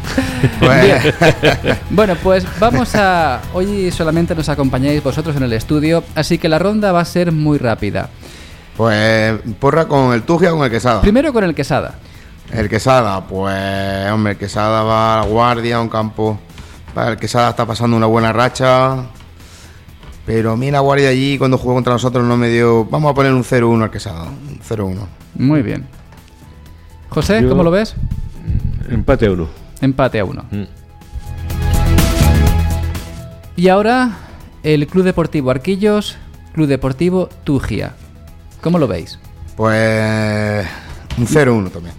Pues, 0.61 1.77
Bueno, 1.91 2.15
pues 2.23 2.47
vamos 2.59 2.95
a... 2.95 3.41
Hoy 3.55 3.91
solamente 3.91 4.35
nos 4.35 4.49
acompañáis 4.49 5.03
vosotros 5.03 5.35
en 5.37 5.43
el 5.45 5.53
estudio, 5.53 6.05
así 6.15 6.39
que 6.39 6.49
la 6.49 6.59
ronda 6.59 6.93
va 6.93 7.01
a 7.01 7.05
ser 7.05 7.33
muy 7.33 7.59
rápida. 7.59 8.11
pues, 8.77 9.35
porra 9.59 9.87
con 9.87 10.13
el 10.13 10.23
Tugia 10.23 10.53
o 10.53 10.57
con 10.57 10.65
el 10.67 10.71
Quesada. 10.71 11.01
Primero 11.01 11.33
con 11.33 11.45
el 11.45 11.55
Quesada. 11.55 11.95
El 12.53 12.69
Quesada, 12.69 13.27
pues, 13.27 14.11
hombre, 14.13 14.33
el 14.33 14.39
Quesada 14.39 14.83
va 14.83 15.15
a 15.21 15.25
la 15.25 15.27
guardia, 15.31 15.77
a 15.77 15.81
un 15.81 15.89
campo. 15.89 16.39
El 16.97 17.17
Quesada 17.17 17.51
está 17.51 17.65
pasando 17.67 17.97
una 17.97 18.07
buena 18.07 18.33
racha. 18.33 18.97
Pero 20.27 20.53
a 20.53 20.57
mí 20.57 20.71
la 20.71 20.81
guardia 20.81 21.09
allí, 21.09 21.39
cuando 21.39 21.57
jugó 21.59 21.75
contra 21.75 21.93
nosotros, 21.93 22.25
no 22.25 22.37
me 22.37 22.49
dio. 22.49 22.85
Vamos 22.85 23.11
a 23.11 23.15
poner 23.15 23.33
un 23.33 23.45
0-1 23.45 23.85
al 23.85 23.91
Quesada. 23.91 24.25
Un 24.25 24.61
0-1. 24.69 25.07
Muy 25.37 25.63
bien. 25.63 25.87
José, 27.09 27.43
Yo- 27.43 27.49
¿cómo 27.49 27.63
lo 27.63 27.71
ves? 27.71 27.95
Empate 28.89 29.27
a 29.27 29.33
uno. 29.33 29.49
Empate 29.81 30.21
a 30.21 30.25
uno. 30.25 30.45
Mm. 30.51 30.65
Y 33.57 33.69
ahora 33.69 34.19
el 34.63 34.87
Club 34.87 35.05
Deportivo 35.05 35.51
Arquillos, 35.51 36.17
Club 36.53 36.67
Deportivo 36.67 37.29
Tugia. 37.45 37.95
¿Cómo 38.61 38.79
lo 38.79 38.87
veis? 38.87 39.19
Pues. 39.57 40.67
Un 41.19 41.27
0-1 41.27 41.71
también. 41.71 41.95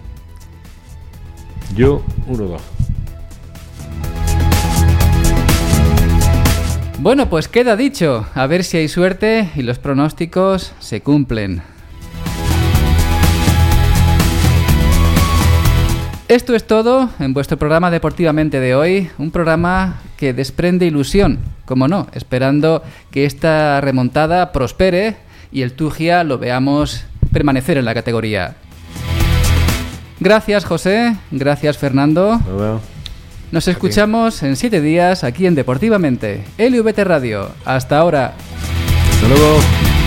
Yo, 1.74 2.02
uno, 2.26 2.44
dos. 2.44 2.62
Bueno, 7.00 7.28
pues 7.30 7.48
queda 7.48 7.76
dicho. 7.76 8.26
A 8.34 8.46
ver 8.46 8.64
si 8.64 8.76
hay 8.76 8.88
suerte 8.88 9.50
y 9.54 9.62
los 9.62 9.78
pronósticos 9.78 10.72
se 10.80 11.00
cumplen. 11.00 11.62
Esto 16.28 16.54
es 16.54 16.66
todo 16.66 17.08
en 17.20 17.32
vuestro 17.32 17.56
programa 17.56 17.90
Deportivamente 17.90 18.60
de 18.60 18.74
hoy, 18.74 19.08
un 19.16 19.30
programa 19.30 20.02
que 20.18 20.34
desprende 20.34 20.84
ilusión, 20.84 21.38
como 21.64 21.88
no, 21.88 22.06
esperando 22.12 22.82
que 23.10 23.24
esta 23.24 23.80
remontada 23.80 24.52
prospere 24.52 25.16
y 25.50 25.62
el 25.62 25.72
Tugia 25.72 26.24
lo 26.24 26.36
veamos 26.36 27.06
permanecer 27.32 27.78
en 27.78 27.86
la 27.86 27.94
categoría. 27.94 28.56
Gracias 30.20 30.66
José, 30.66 31.16
gracias 31.30 31.78
Fernando. 31.78 32.38
Nos 33.50 33.66
escuchamos 33.66 34.42
en 34.42 34.56
siete 34.56 34.82
días 34.82 35.24
aquí 35.24 35.46
en 35.46 35.54
Deportivamente, 35.54 36.44
LVT 36.58 37.04
Radio. 37.04 37.52
Hasta 37.64 37.96
ahora. 37.96 38.34
Hasta 39.14 39.28
luego. 39.28 39.97